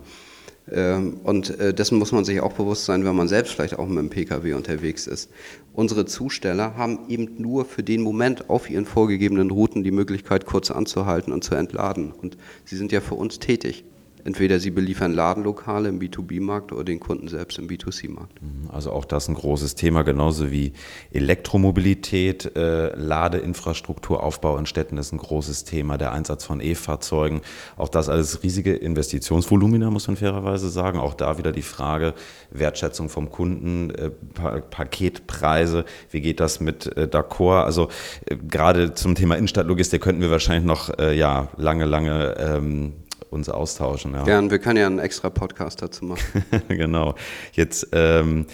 Ähm, 0.72 1.18
und 1.24 1.60
äh, 1.60 1.74
dessen 1.74 1.98
muss 1.98 2.12
man 2.12 2.24
sich 2.24 2.40
auch 2.40 2.54
bewusst 2.54 2.86
sein, 2.86 3.04
wenn 3.04 3.16
man 3.16 3.28
selbst 3.28 3.54
vielleicht 3.54 3.78
auch 3.78 3.88
mit 3.88 3.98
dem 3.98 4.10
Pkw 4.10 4.54
unterwegs 4.54 5.08
ist. 5.08 5.30
Unsere 5.74 6.06
Zusteller 6.06 6.78
haben 6.78 7.10
eben 7.10 7.36
nur 7.38 7.66
für 7.66 7.84
den 7.84 8.02
Moment 8.02 8.50
auf 8.50 8.70
ihren 8.70 8.86
vorgegebenen 8.86 9.52
Routen 9.52 9.84
die 9.84 9.92
Möglichkeit, 9.92 10.46
kurz 10.46 10.72
anzuhalten 10.72 11.34
und 11.34 11.44
zu 11.44 11.56
entladen. 11.56 12.12
Und 12.12 12.38
sie 12.64 12.78
sind 12.78 12.92
ja 12.92 13.02
für 13.02 13.16
uns 13.16 13.40
tätig. 13.40 13.84
Entweder 14.26 14.60
sie 14.60 14.72
beliefern 14.72 15.14
Ladenlokale 15.14 15.90
im 15.90 16.00
B2B-Markt 16.00 16.72
oder 16.72 16.86
den 16.86 17.00
Kunden 17.00 17.28
selbst 17.28 17.60
im 17.60 17.68
B2C-Markt. 17.68 18.42
Mhm, 18.42 18.70
also 18.72 18.92
auch 18.92 19.06
das 19.06 19.28
ein 19.28 19.36
großes 19.36 19.76
Thema, 19.76 20.04
genauso 20.04 20.52
wie 20.52 20.74
Elektromobilität, 21.12 22.56
äh, 22.56 22.96
Ladeinfrastrukturaufbau 22.96 24.58
in 24.58 24.66
Städten 24.66 24.98
ist 24.98 25.12
ein 25.12 25.18
großes 25.18 25.66
Thema, 25.66 25.98
der 25.98 26.14
Einsatz 26.14 26.46
von 26.46 26.62
E-Fahrzeugen. 26.62 27.42
Auch 27.76 27.90
das 27.90 28.08
alles 28.08 28.44
riesige 28.44 28.74
Investitionsvolumina, 28.74 29.90
muss 29.90 30.08
man 30.08 30.16
fairerweise 30.16 30.70
sagen. 30.70 31.00
Auch 31.00 31.14
da 31.14 31.38
wieder 31.38 31.52
die 31.52 31.62
Frage 31.62 32.14
Wertschätzung 32.52 33.10
vom 33.10 33.30
Kunden, 33.30 33.90
äh, 33.92 34.10
pa 34.10 34.62
Paketpreise, 34.62 35.86
wie 36.12 36.22
geht 36.22 36.40
das 36.40 36.60
mit 36.60 36.86
äh, 36.98 37.08
D'accord? 37.12 37.64
Also 37.64 37.90
äh, 38.26 38.36
gerade 38.36 38.94
zum 38.94 39.16
Thema 39.16 39.36
Innenstadtlogistik 39.36 40.02
könnten 40.02 40.22
wir 40.22 40.32
wahrscheinlich 40.32 40.66
noch 40.66 40.98
äh, 40.98 41.16
ja, 41.18 41.50
lange, 41.58 41.86
lange 41.86 42.36
ähm, 42.38 42.94
uns 43.34 43.50
austauschen. 43.50 44.14
Ja. 44.14 44.24
Gern, 44.24 44.50
wir 44.52 44.60
können 44.60 44.80
ja 44.80 44.88
einen 44.88 45.00
extra 45.00 45.30
Podcast 45.30 45.82
dazu 45.82 46.06
machen. 46.06 46.46
genau. 46.70 47.16
Jetzt 47.52 47.90
ähm, 47.92 48.46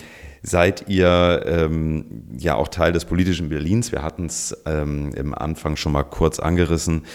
seid 0.41 0.87
ihr 0.87 1.43
ähm, 1.45 2.25
ja 2.37 2.55
auch 2.55 2.67
Teil 2.67 2.91
des 2.91 3.05
politischen 3.05 3.49
Berlins. 3.49 3.91
Wir 3.91 4.01
hatten 4.01 4.25
es 4.25 4.55
ähm, 4.65 5.11
im 5.15 5.33
Anfang 5.33 5.75
schon 5.75 5.91
mal 5.91 6.03
kurz 6.03 6.39
angerissen. 6.39 7.05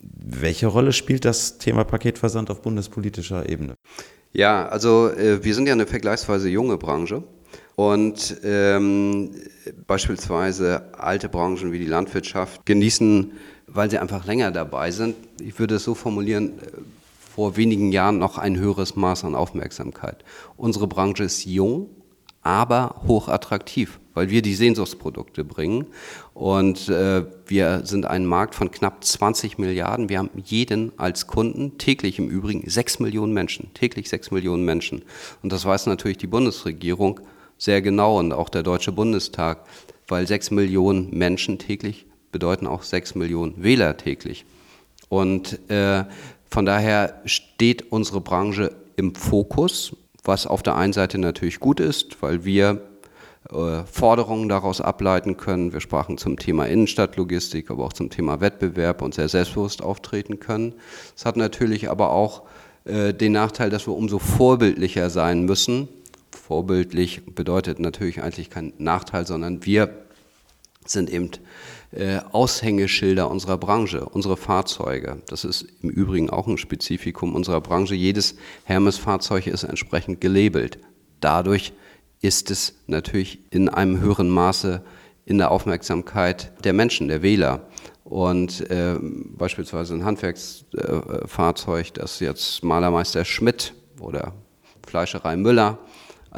Welche 0.00 0.68
Rolle 0.68 0.92
spielt 0.92 1.24
das 1.24 1.58
Thema 1.58 1.84
Paketversand 1.84 2.50
auf 2.50 2.62
bundespolitischer 2.62 3.48
Ebene? 3.48 3.74
Ja, 4.32 4.68
also 4.68 5.10
äh, 5.10 5.42
wir 5.42 5.54
sind 5.54 5.66
ja 5.66 5.72
eine 5.72 5.86
vergleichsweise 5.86 6.48
junge 6.48 6.76
Branche. 6.76 7.22
Und 7.76 8.38
ähm, 8.42 9.30
beispielsweise 9.86 10.92
alte 10.98 11.28
Branchen 11.28 11.70
wie 11.70 11.78
die 11.78 11.86
Landwirtschaft 11.86 12.66
genießen, 12.66 13.32
weil 13.68 13.88
sie 13.88 13.98
einfach 13.98 14.26
länger 14.26 14.50
dabei 14.50 14.90
sind, 14.90 15.14
ich 15.40 15.60
würde 15.60 15.76
es 15.76 15.84
so 15.84 15.94
formulieren, 15.94 16.54
vor 17.38 17.56
wenigen 17.56 17.92
Jahren 17.92 18.18
noch 18.18 18.36
ein 18.36 18.58
höheres 18.58 18.96
Maß 18.96 19.22
an 19.22 19.36
Aufmerksamkeit. 19.36 20.24
Unsere 20.56 20.88
Branche 20.88 21.22
ist 21.22 21.44
jung, 21.44 21.88
aber 22.42 23.00
hochattraktiv, 23.06 24.00
weil 24.12 24.28
wir 24.28 24.42
die 24.42 24.56
Sehnsuchtsprodukte 24.56 25.44
bringen. 25.44 25.86
Und 26.34 26.88
äh, 26.88 27.24
wir 27.46 27.82
sind 27.84 28.06
ein 28.06 28.26
Markt 28.26 28.56
von 28.56 28.72
knapp 28.72 29.04
20 29.04 29.56
Milliarden. 29.56 30.08
Wir 30.08 30.18
haben 30.18 30.30
jeden 30.46 30.90
als 30.98 31.28
Kunden, 31.28 31.78
täglich 31.78 32.18
im 32.18 32.28
Übrigen 32.28 32.68
sechs 32.68 32.98
Millionen 32.98 33.34
Menschen, 33.34 33.72
täglich 33.72 34.08
sechs 34.08 34.32
Millionen 34.32 34.64
Menschen. 34.64 35.02
Und 35.40 35.52
das 35.52 35.64
weiß 35.64 35.86
natürlich 35.86 36.18
die 36.18 36.26
Bundesregierung 36.26 37.20
sehr 37.56 37.82
genau 37.82 38.18
und 38.18 38.32
auch 38.32 38.48
der 38.48 38.64
Deutsche 38.64 38.90
Bundestag, 38.90 39.64
weil 40.08 40.26
sechs 40.26 40.50
Millionen 40.50 41.16
Menschen 41.16 41.60
täglich 41.60 42.04
bedeuten 42.32 42.66
auch 42.66 42.82
sechs 42.82 43.14
Millionen 43.14 43.62
Wähler 43.62 43.96
täglich. 43.96 44.44
Und 45.08 45.58
äh, 45.70 46.04
von 46.50 46.64
daher 46.64 47.20
steht 47.24 47.92
unsere 47.92 48.20
Branche 48.20 48.74
im 48.96 49.14
Fokus, 49.14 49.96
was 50.24 50.46
auf 50.46 50.62
der 50.62 50.76
einen 50.76 50.92
Seite 50.92 51.18
natürlich 51.18 51.60
gut 51.60 51.80
ist, 51.80 52.22
weil 52.22 52.44
wir 52.44 52.82
äh, 53.50 53.84
Forderungen 53.90 54.48
daraus 54.48 54.80
ableiten 54.80 55.36
können. 55.36 55.72
Wir 55.72 55.80
sprachen 55.80 56.18
zum 56.18 56.38
Thema 56.38 56.66
Innenstadtlogistik, 56.66 57.70
aber 57.70 57.84
auch 57.84 57.92
zum 57.92 58.10
Thema 58.10 58.40
Wettbewerb 58.40 59.02
und 59.02 59.14
sehr 59.14 59.28
selbstbewusst 59.28 59.82
auftreten 59.82 60.40
können. 60.40 60.74
Es 61.16 61.24
hat 61.24 61.36
natürlich 61.36 61.90
aber 61.90 62.10
auch 62.10 62.42
äh, 62.84 63.14
den 63.14 63.32
Nachteil, 63.32 63.70
dass 63.70 63.86
wir 63.86 63.94
umso 63.94 64.18
vorbildlicher 64.18 65.10
sein 65.10 65.44
müssen. 65.44 65.88
Vorbildlich 66.30 67.24
bedeutet 67.34 67.78
natürlich 67.78 68.22
eigentlich 68.22 68.50
kein 68.50 68.72
Nachteil, 68.78 69.26
sondern 69.26 69.64
wir 69.64 70.07
sind 70.90 71.10
eben 71.10 71.30
äh, 71.92 72.18
Aushängeschilder 72.32 73.30
unserer 73.30 73.56
Branche, 73.56 74.04
unsere 74.04 74.36
Fahrzeuge. 74.36 75.22
Das 75.28 75.44
ist 75.44 75.66
im 75.82 75.90
Übrigen 75.90 76.30
auch 76.30 76.46
ein 76.46 76.58
Spezifikum 76.58 77.34
unserer 77.34 77.60
Branche. 77.60 77.94
Jedes 77.94 78.36
Hermes-Fahrzeug 78.64 79.46
ist 79.46 79.64
entsprechend 79.64 80.20
gelabelt. 80.20 80.78
Dadurch 81.20 81.72
ist 82.20 82.50
es 82.50 82.74
natürlich 82.86 83.38
in 83.50 83.68
einem 83.68 84.00
höheren 84.00 84.28
Maße 84.28 84.82
in 85.24 85.38
der 85.38 85.50
Aufmerksamkeit 85.50 86.52
der 86.64 86.72
Menschen, 86.72 87.08
der 87.08 87.22
Wähler. 87.22 87.66
Und 88.04 88.70
äh, 88.70 88.96
beispielsweise 89.00 89.94
ein 89.94 90.04
Handwerksfahrzeug, 90.04 91.88
äh, 91.88 91.92
das 91.92 92.20
jetzt 92.20 92.64
Malermeister 92.64 93.24
Schmidt 93.24 93.74
oder 94.00 94.32
Fleischerei 94.86 95.36
Müller 95.36 95.78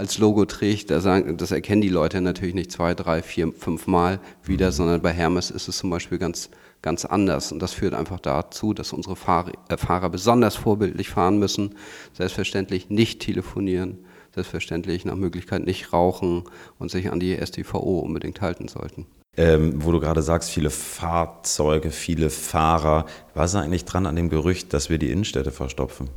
als 0.01 0.17
Logo 0.17 0.47
trägt, 0.47 0.91
da 0.91 1.01
sagen, 1.01 1.37
das 1.37 1.51
erkennen 1.51 1.83
die 1.83 1.91
Leute 1.91 2.23
natürlich 2.23 2.55
nicht 2.55 2.73
zwei, 2.73 2.95
drei, 2.95 3.23
vier, 3.23 3.53
fünf 3.53 3.87
Mal 3.87 4.19
wieder, 4.43 4.69
mhm. 4.69 4.73
sondern 4.73 5.03
bei 5.03 5.13
Hermes 5.13 5.51
ist 5.51 5.69
es 5.69 5.77
zum 5.77 5.91
Beispiel 5.91 6.19
ganz, 6.19 6.49
ganz 6.81 7.05
anders. 7.05 7.53
Und 7.53 7.61
das 7.61 7.75
führt 7.75 7.93
einfach 7.93 8.19
dazu, 8.19 8.73
dass 8.73 8.95
unsere 8.95 9.15
Fahrer, 9.15 9.53
äh, 9.69 9.77
Fahrer 9.77 10.09
besonders 10.09 10.57
vorbildlich 10.57 11.11
fahren 11.11 11.39
müssen, 11.39 11.75
selbstverständlich 12.15 12.89
nicht 12.89 13.21
telefonieren, 13.21 13.99
selbstverständlich 14.35 15.05
nach 15.05 15.17
Möglichkeit 15.17 15.67
nicht 15.67 15.93
rauchen 15.93 16.45
und 16.79 16.91
sich 16.91 17.13
an 17.13 17.21
die 17.21 17.37
STVO 17.37 17.99
unbedingt 17.99 18.41
halten 18.41 18.69
sollten. 18.69 19.07
Ähm, 19.37 19.85
wo 19.85 19.93
du 19.93 20.01
gerade 20.01 20.23
sagst, 20.23 20.51
viele 20.51 20.71
Fahrzeuge, 20.71 21.91
viele 21.91 22.31
Fahrer. 22.31 23.05
Was 23.35 23.53
ist 23.53 23.61
eigentlich 23.61 23.85
dran 23.85 24.07
an 24.07 24.17
dem 24.17 24.31
Gerücht, 24.31 24.73
dass 24.73 24.89
wir 24.89 24.97
die 24.97 25.11
Innenstädte 25.11 25.53
verstopfen? 25.53 26.09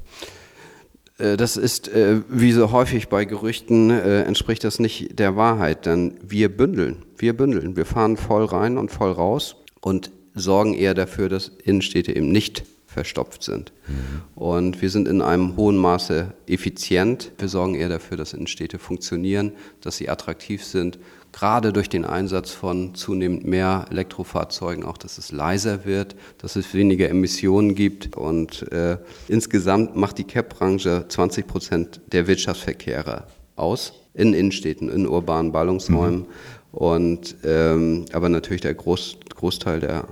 Äh, 1.18 1.38
das 1.38 1.58
ist, 1.58 1.88
äh, 1.88 2.22
wie 2.30 2.52
so 2.52 2.72
häufig 2.72 3.10
bei 3.10 3.26
Gerüchten, 3.26 3.90
äh, 3.90 4.24
entspricht 4.24 4.64
das 4.64 4.80
nicht 4.80 5.20
der 5.20 5.36
Wahrheit, 5.36 5.86
denn 5.86 6.16
wir 6.22 6.56
bündeln, 6.56 7.04
wir 7.18 7.36
bündeln, 7.36 7.76
wir 7.76 7.86
fahren 7.86 8.18
voll 8.18 8.46
rein 8.46 8.78
und 8.78 8.92
voll 8.92 9.12
raus 9.12 9.56
und 9.82 10.12
sorgen 10.34 10.74
eher 10.74 10.94
dafür, 10.94 11.30
dass 11.30 11.52
Innenstädte 11.64 12.16
eben 12.16 12.32
nicht 12.32 12.64
verstopft 12.88 13.44
sind. 13.44 13.72
Mhm. 13.88 14.42
Und 14.42 14.82
wir 14.82 14.90
sind 14.90 15.08
in 15.08 15.22
einem 15.22 15.56
hohen 15.58 15.78
Maße 15.78 16.34
effizient. 16.48 17.32
Wir 17.38 17.48
sorgen 17.48 17.76
eher 17.76 17.90
dafür, 17.90 18.18
dass 18.18 18.34
Innenstädte 18.34 18.78
funktionieren, 18.78 19.54
dass 19.82 19.98
sie 19.98 20.10
attraktiv 20.10 20.64
sind, 20.64 21.00
gerade 21.34 21.74
durch 21.74 21.90
den 21.90 22.06
Einsatz 22.06 22.52
von 22.52 22.96
zunehmend 22.96 23.46
mehr 23.46 23.88
Elektrofahrzeugen 23.90 24.86
auch, 24.86 24.98
dass 24.98 25.18
es 25.18 25.32
leiser 25.32 25.84
wird, 25.84 26.16
dass 26.38 26.56
es 26.56 26.74
weniger 26.74 27.10
Emissionen 27.10 27.76
gibt. 27.76 28.16
Und 28.16 28.72
äh, 28.72 28.98
insgesamt 29.28 29.98
macht 29.98 30.20
die 30.20 30.24
CAP-Branche 30.24 31.06
20 31.10 31.48
Prozent 31.48 32.02
der 32.12 32.28
Wirtschaftsverkehre 32.28 33.26
aus, 33.56 33.94
in 34.14 34.34
Innenstädten, 34.34 34.90
in 34.90 35.08
urbanen 35.08 35.52
Ballungsräumen. 35.52 36.20
Mhm. 36.22 36.26
Und 36.72 37.36
ähm, 37.44 38.06
aber 38.14 38.30
natürlich 38.30 38.62
der 38.62 38.74
Groß, 38.74 39.18
Großteil 39.36 39.80
der 39.80 40.06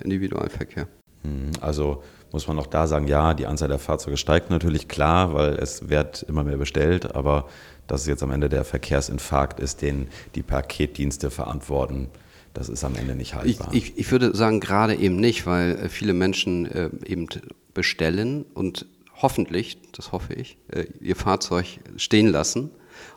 äh, 0.00 0.04
Individualverkehr. 0.04 0.86
Mhm. 1.22 1.50
Also 1.60 2.02
muss 2.34 2.48
man 2.48 2.58
auch 2.58 2.66
da 2.66 2.88
sagen, 2.88 3.06
ja, 3.06 3.32
die 3.32 3.46
Anzahl 3.46 3.68
der 3.68 3.78
Fahrzeuge 3.78 4.16
steigt 4.16 4.50
natürlich 4.50 4.88
klar, 4.88 5.34
weil 5.34 5.54
es 5.54 5.88
wird 5.88 6.24
immer 6.24 6.42
mehr 6.42 6.56
bestellt, 6.56 7.14
aber 7.14 7.46
dass 7.86 8.02
es 8.02 8.06
jetzt 8.06 8.22
am 8.22 8.30
Ende 8.30 8.48
der 8.48 8.64
Verkehrsinfarkt 8.64 9.60
ist, 9.60 9.82
den 9.82 10.08
die 10.34 10.42
Paketdienste 10.42 11.30
verantworten, 11.30 12.08
das 12.54 12.68
ist 12.68 12.84
am 12.84 12.94
Ende 12.94 13.14
nicht 13.14 13.34
haltbar. 13.34 13.68
Ich, 13.72 13.88
ich, 13.88 13.98
ich 13.98 14.12
würde 14.12 14.34
sagen, 14.34 14.60
gerade 14.60 14.94
eben 14.94 15.16
nicht, 15.16 15.44
weil 15.46 15.72
äh, 15.72 15.88
viele 15.88 16.12
Menschen 16.12 16.66
äh, 16.66 16.90
eben 17.04 17.26
bestellen 17.74 18.44
und 18.54 18.86
hoffentlich, 19.20 19.78
das 19.92 20.12
hoffe 20.12 20.34
ich, 20.34 20.56
äh, 20.70 20.84
ihr 21.00 21.16
Fahrzeug 21.16 21.66
stehen 21.96 22.28
lassen. 22.28 22.70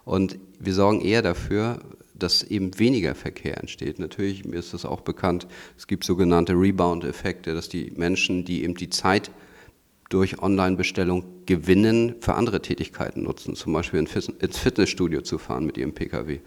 Und 0.06 0.40
wir 0.60 0.74
sorgen 0.74 1.02
eher 1.02 1.22
dafür, 1.22 1.80
dass 2.16 2.42
eben 2.42 2.80
weniger 2.80 3.14
Verkehr 3.14 3.60
entsteht. 3.60 4.00
Natürlich, 4.00 4.44
mir 4.44 4.58
ist 4.58 4.74
das 4.74 4.86
auch 4.86 5.02
bekannt, 5.02 5.48
es 5.78 5.86
gibt 5.86 6.04
sogenannte 6.04 6.54
Rebound-Effekte, 6.54 7.54
dass 7.54 7.70
die 7.70 7.92
Menschen, 7.96 8.44
die 8.44 8.64
eben 8.64 8.74
die 8.74 8.90
Zeit 8.90 9.30
durch 10.10 10.42
Online-Bestellung 10.42 11.46
gewinnen, 11.46 12.16
für 12.22 12.36
andere 12.36 12.62
Tätigkeiten 12.62 13.24
nutzen, 13.24 13.56
zum 13.56 13.74
Beispiel 13.74 14.00
ins 14.00 14.58
Fitnessstudio 14.58 15.22
zu 15.22 15.38
fahren 15.38 15.66
mit 15.66 15.78
ihrem 15.78 15.94
Pkw. 15.94 16.40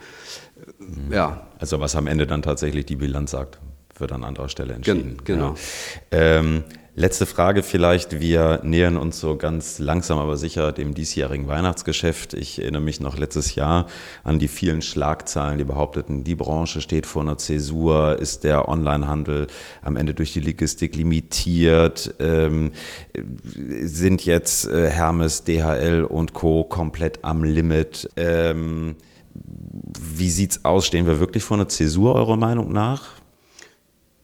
Mhm. 0.78 1.12
Ja. 1.12 1.46
Also 1.58 1.80
was 1.80 1.94
am 1.96 2.06
Ende 2.06 2.26
dann 2.26 2.42
tatsächlich 2.42 2.86
die 2.86 2.96
Bilanz 2.96 3.30
sagt. 3.30 3.60
Wird 4.00 4.12
an 4.12 4.24
anderer 4.24 4.48
Stelle 4.48 4.74
entschieden. 4.74 5.18
Gen 5.24 5.36
genau. 5.36 5.54
Ja. 6.12 6.38
Ähm, 6.38 6.64
Letzte 6.96 7.24
Frage 7.24 7.62
vielleicht. 7.62 8.20
Wir 8.20 8.60
nähern 8.64 8.96
uns 8.96 9.20
so 9.20 9.36
ganz 9.36 9.78
langsam, 9.78 10.18
aber 10.18 10.36
sicher 10.36 10.72
dem 10.72 10.92
diesjährigen 10.92 11.46
Weihnachtsgeschäft. 11.46 12.34
Ich 12.34 12.60
erinnere 12.60 12.82
mich 12.82 13.00
noch 13.00 13.16
letztes 13.16 13.54
Jahr 13.54 13.86
an 14.24 14.40
die 14.40 14.48
vielen 14.48 14.82
Schlagzeilen, 14.82 15.56
die 15.56 15.64
behaupteten, 15.64 16.24
die 16.24 16.34
Branche 16.34 16.80
steht 16.80 17.06
vor 17.06 17.22
einer 17.22 17.38
Zäsur, 17.38 18.18
ist 18.18 18.42
der 18.42 18.68
Onlinehandel 18.68 19.46
am 19.82 19.96
Ende 19.96 20.14
durch 20.14 20.32
die 20.32 20.40
Logistik 20.40 20.96
limitiert, 20.96 22.12
ähm, 22.18 22.72
sind 23.80 24.26
jetzt 24.26 24.66
äh, 24.66 24.90
Hermes, 24.90 25.44
DHL 25.44 26.04
und 26.04 26.34
Co. 26.34 26.64
komplett 26.64 27.24
am 27.24 27.44
Limit. 27.44 28.10
Ähm, 28.16 28.96
wie 29.32 30.30
sieht's 30.30 30.64
aus? 30.64 30.86
Stehen 30.86 31.06
wir 31.06 31.20
wirklich 31.20 31.44
vor 31.44 31.56
einer 31.56 31.68
Zäsur, 31.68 32.16
eurer 32.16 32.36
Meinung 32.36 32.72
nach? 32.72 33.19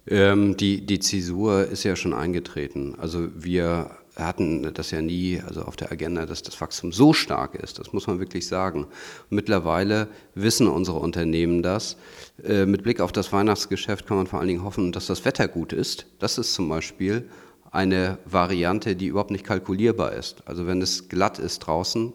Ähm, 0.08 0.56
die, 0.56 0.84
die 0.84 1.00
Zäsur 1.00 1.66
ist 1.66 1.84
ja 1.84 1.96
schon 1.96 2.14
eingetreten. 2.14 2.94
Also 2.98 3.28
wir 3.34 3.90
hatten 4.16 4.72
das 4.72 4.90
ja 4.90 5.02
nie 5.02 5.42
also 5.46 5.62
auf 5.62 5.76
der 5.76 5.92
Agenda, 5.92 6.24
dass 6.24 6.42
das 6.42 6.60
Wachstum 6.60 6.92
so 6.92 7.12
stark 7.12 7.54
ist. 7.54 7.78
Das 7.78 7.92
muss 7.92 8.06
man 8.06 8.18
wirklich 8.18 8.46
sagen. 8.46 8.86
Mittlerweile 9.28 10.08
wissen 10.34 10.68
unsere 10.68 10.98
Unternehmen 10.98 11.62
das. 11.62 11.96
Äh, 12.42 12.66
mit 12.66 12.82
Blick 12.82 13.00
auf 13.00 13.12
das 13.12 13.32
Weihnachtsgeschäft 13.32 14.06
kann 14.06 14.16
man 14.16 14.26
vor 14.26 14.38
allen 14.38 14.48
Dingen 14.48 14.64
hoffen, 14.64 14.92
dass 14.92 15.06
das 15.06 15.24
Wetter 15.24 15.48
gut 15.48 15.72
ist. 15.72 16.06
Das 16.18 16.38
ist 16.38 16.54
zum 16.54 16.68
Beispiel 16.68 17.28
eine 17.70 18.18
Variante, 18.24 18.96
die 18.96 19.08
überhaupt 19.08 19.30
nicht 19.30 19.44
kalkulierbar 19.44 20.12
ist. 20.12 20.42
Also 20.46 20.66
wenn 20.66 20.80
es 20.80 21.08
glatt 21.08 21.38
ist 21.38 21.58
draußen, 21.60 22.12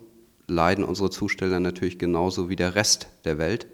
leiden 0.47 0.83
unsere 0.83 1.11
Zusteller 1.11 1.59
natürlich 1.59 1.99
genauso 1.99 2.49
wie 2.49 2.55
der 2.55 2.73
Rest 2.73 3.09
der 3.25 3.37
Welt. 3.37 3.67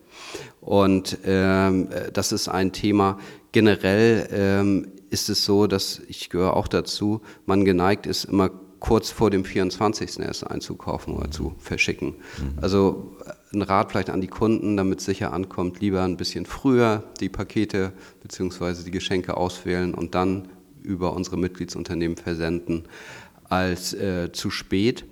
Und 0.62 1.20
ähm, 1.26 1.90
das 2.14 2.32
ist 2.32 2.48
ein 2.48 2.72
Thema. 2.72 3.18
Generell 3.52 4.28
ähm, 4.32 4.88
ist 5.10 5.30
es 5.30 5.46
so, 5.46 5.68
dass 5.68 6.02
ich 6.08 6.30
gehöre 6.30 6.56
auch 6.56 6.68
dazu, 6.68 7.22
man 7.46 7.66
geneigt 7.66 8.06
ist, 8.06 8.26
immer 8.26 8.52
kurz 8.80 9.10
vor 9.10 9.32
dem 9.32 9.44
24. 9.44 10.20
erst 10.20 10.46
einzukaufen 10.46 11.16
oder 11.16 11.32
zu 11.32 11.56
verschicken. 11.58 12.16
Mhm. 12.38 12.60
Also 12.62 13.18
ein 13.54 13.62
Rat 13.62 13.92
vielleicht 13.92 14.10
an 14.10 14.22
die 14.22 14.28
Kunden, 14.28 14.78
damit 14.78 15.00
es 15.00 15.06
sicher 15.06 15.34
ankommt, 15.34 15.80
lieber 15.80 16.04
ein 16.04 16.18
bisschen 16.18 16.46
früher 16.46 17.04
die 17.20 17.30
Pakete 17.30 17.94
bzw. 18.22 18.84
die 18.84 18.92
Geschenke 18.92 19.38
auswählen 19.38 19.94
und 19.94 20.16
dann 20.16 20.50
über 20.84 21.14
unsere 21.14 21.38
Mitgliedsunternehmen 21.38 22.18
versenden, 22.18 22.84
als 23.46 23.94
äh, 23.94 24.32
zu 24.32 24.50
spät. 24.50 25.06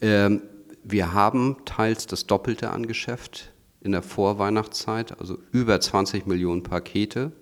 Ähm, 0.00 0.42
wir 0.84 1.12
haben 1.12 1.56
teils 1.64 2.06
das 2.06 2.26
Doppelte 2.26 2.70
an 2.70 2.86
Geschäft 2.86 3.52
in 3.80 3.92
der 3.92 4.02
Vorweihnachtszeit, 4.02 5.18
also 5.20 5.38
über 5.52 5.80
20 5.80 6.26
Millionen 6.26 6.62
Pakete 6.62 7.32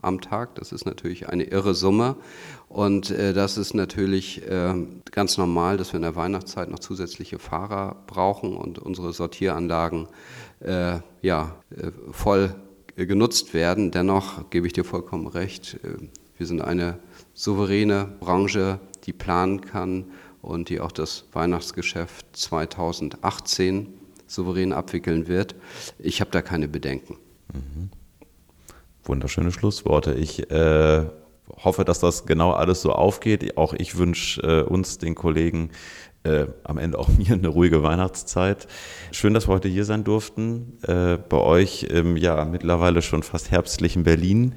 am 0.00 0.20
Tag. 0.20 0.56
Das 0.56 0.72
ist 0.72 0.84
natürlich 0.84 1.28
eine 1.28 1.44
irre 1.44 1.74
Summe. 1.74 2.16
Und 2.68 3.10
äh, 3.10 3.32
das 3.32 3.56
ist 3.56 3.74
natürlich 3.74 4.46
äh, 4.48 4.74
ganz 5.10 5.38
normal, 5.38 5.76
dass 5.76 5.92
wir 5.92 5.98
in 5.98 6.02
der 6.02 6.16
Weihnachtszeit 6.16 6.70
noch 6.70 6.80
zusätzliche 6.80 7.38
Fahrer 7.38 8.02
brauchen 8.06 8.56
und 8.56 8.78
unsere 8.78 9.12
Sortieranlagen 9.12 10.08
äh, 10.60 10.98
ja, 11.22 11.56
äh, 11.70 11.92
voll 12.10 12.54
genutzt 12.96 13.54
werden. 13.54 13.90
Dennoch 13.90 14.50
gebe 14.50 14.66
ich 14.66 14.72
dir 14.72 14.84
vollkommen 14.84 15.26
recht, 15.26 15.78
äh, 15.84 16.08
wir 16.36 16.46
sind 16.46 16.62
eine 16.62 16.98
souveräne 17.34 18.08
Branche, 18.18 18.80
die 19.04 19.12
planen 19.12 19.60
kann 19.60 20.06
und 20.40 20.68
die 20.68 20.80
auch 20.80 20.92
das 20.92 21.26
Weihnachtsgeschäft 21.32 22.26
2018 22.32 23.94
souverän 24.32 24.72
abwickeln 24.72 25.28
wird. 25.28 25.54
Ich 25.98 26.20
habe 26.20 26.30
da 26.30 26.42
keine 26.42 26.68
Bedenken. 26.68 27.16
Mhm. 27.52 27.90
Wunderschöne 29.04 29.52
Schlussworte. 29.52 30.14
Ich 30.14 30.50
äh, 30.50 31.04
hoffe, 31.64 31.84
dass 31.84 32.00
das 32.00 32.26
genau 32.26 32.52
alles 32.52 32.82
so 32.82 32.92
aufgeht. 32.92 33.56
Auch 33.56 33.74
ich 33.74 33.98
wünsche 33.98 34.40
äh, 34.42 34.62
uns, 34.62 34.98
den 34.98 35.14
Kollegen, 35.14 35.70
äh, 36.24 36.46
am 36.64 36.78
Ende 36.78 36.98
auch 36.98 37.08
mir 37.18 37.32
eine 37.32 37.48
ruhige 37.48 37.82
Weihnachtszeit. 37.82 38.68
Schön, 39.10 39.34
dass 39.34 39.48
wir 39.48 39.54
heute 39.54 39.68
hier 39.68 39.84
sein 39.84 40.04
durften. 40.04 40.78
Äh, 40.86 41.18
bei 41.28 41.38
euch 41.38 41.84
im 41.84 42.16
ja 42.16 42.44
mittlerweile 42.44 43.02
schon 43.02 43.22
fast 43.22 43.50
herbstlichen 43.50 44.04
Berlin. 44.04 44.54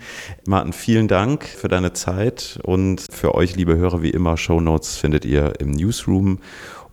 Martin, 0.48 0.74
vielen 0.74 1.08
Dank 1.08 1.44
für 1.44 1.68
deine 1.68 1.94
Zeit 1.94 2.60
und 2.64 3.06
für 3.12 3.36
euch, 3.36 3.56
liebe 3.56 3.78
Hörer, 3.78 4.02
wie 4.02 4.12
immer, 4.12 4.38
Show 4.38 4.62
Notes 4.62 4.98
findet 4.98 5.26
ihr 5.26 5.60
im 5.60 5.72
Newsroom. 5.72 6.40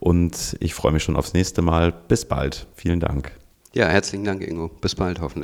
Und 0.02 0.56
ich 0.58 0.74
freue 0.74 0.90
mich 0.90 1.04
schon 1.04 1.14
aufs 1.14 1.32
nächste 1.32 1.62
Mal. 1.62 1.92
Bis 1.92 2.24
bald. 2.24 2.66
Vielen 2.74 2.98
Dank. 2.98 3.30
Ja, 3.72 3.86
herzlichen 3.86 4.24
Dank, 4.24 4.42
Ingo. 4.42 4.66
Bis 4.66 4.96
bald, 4.96 5.20
hoffentlich. 5.20 5.40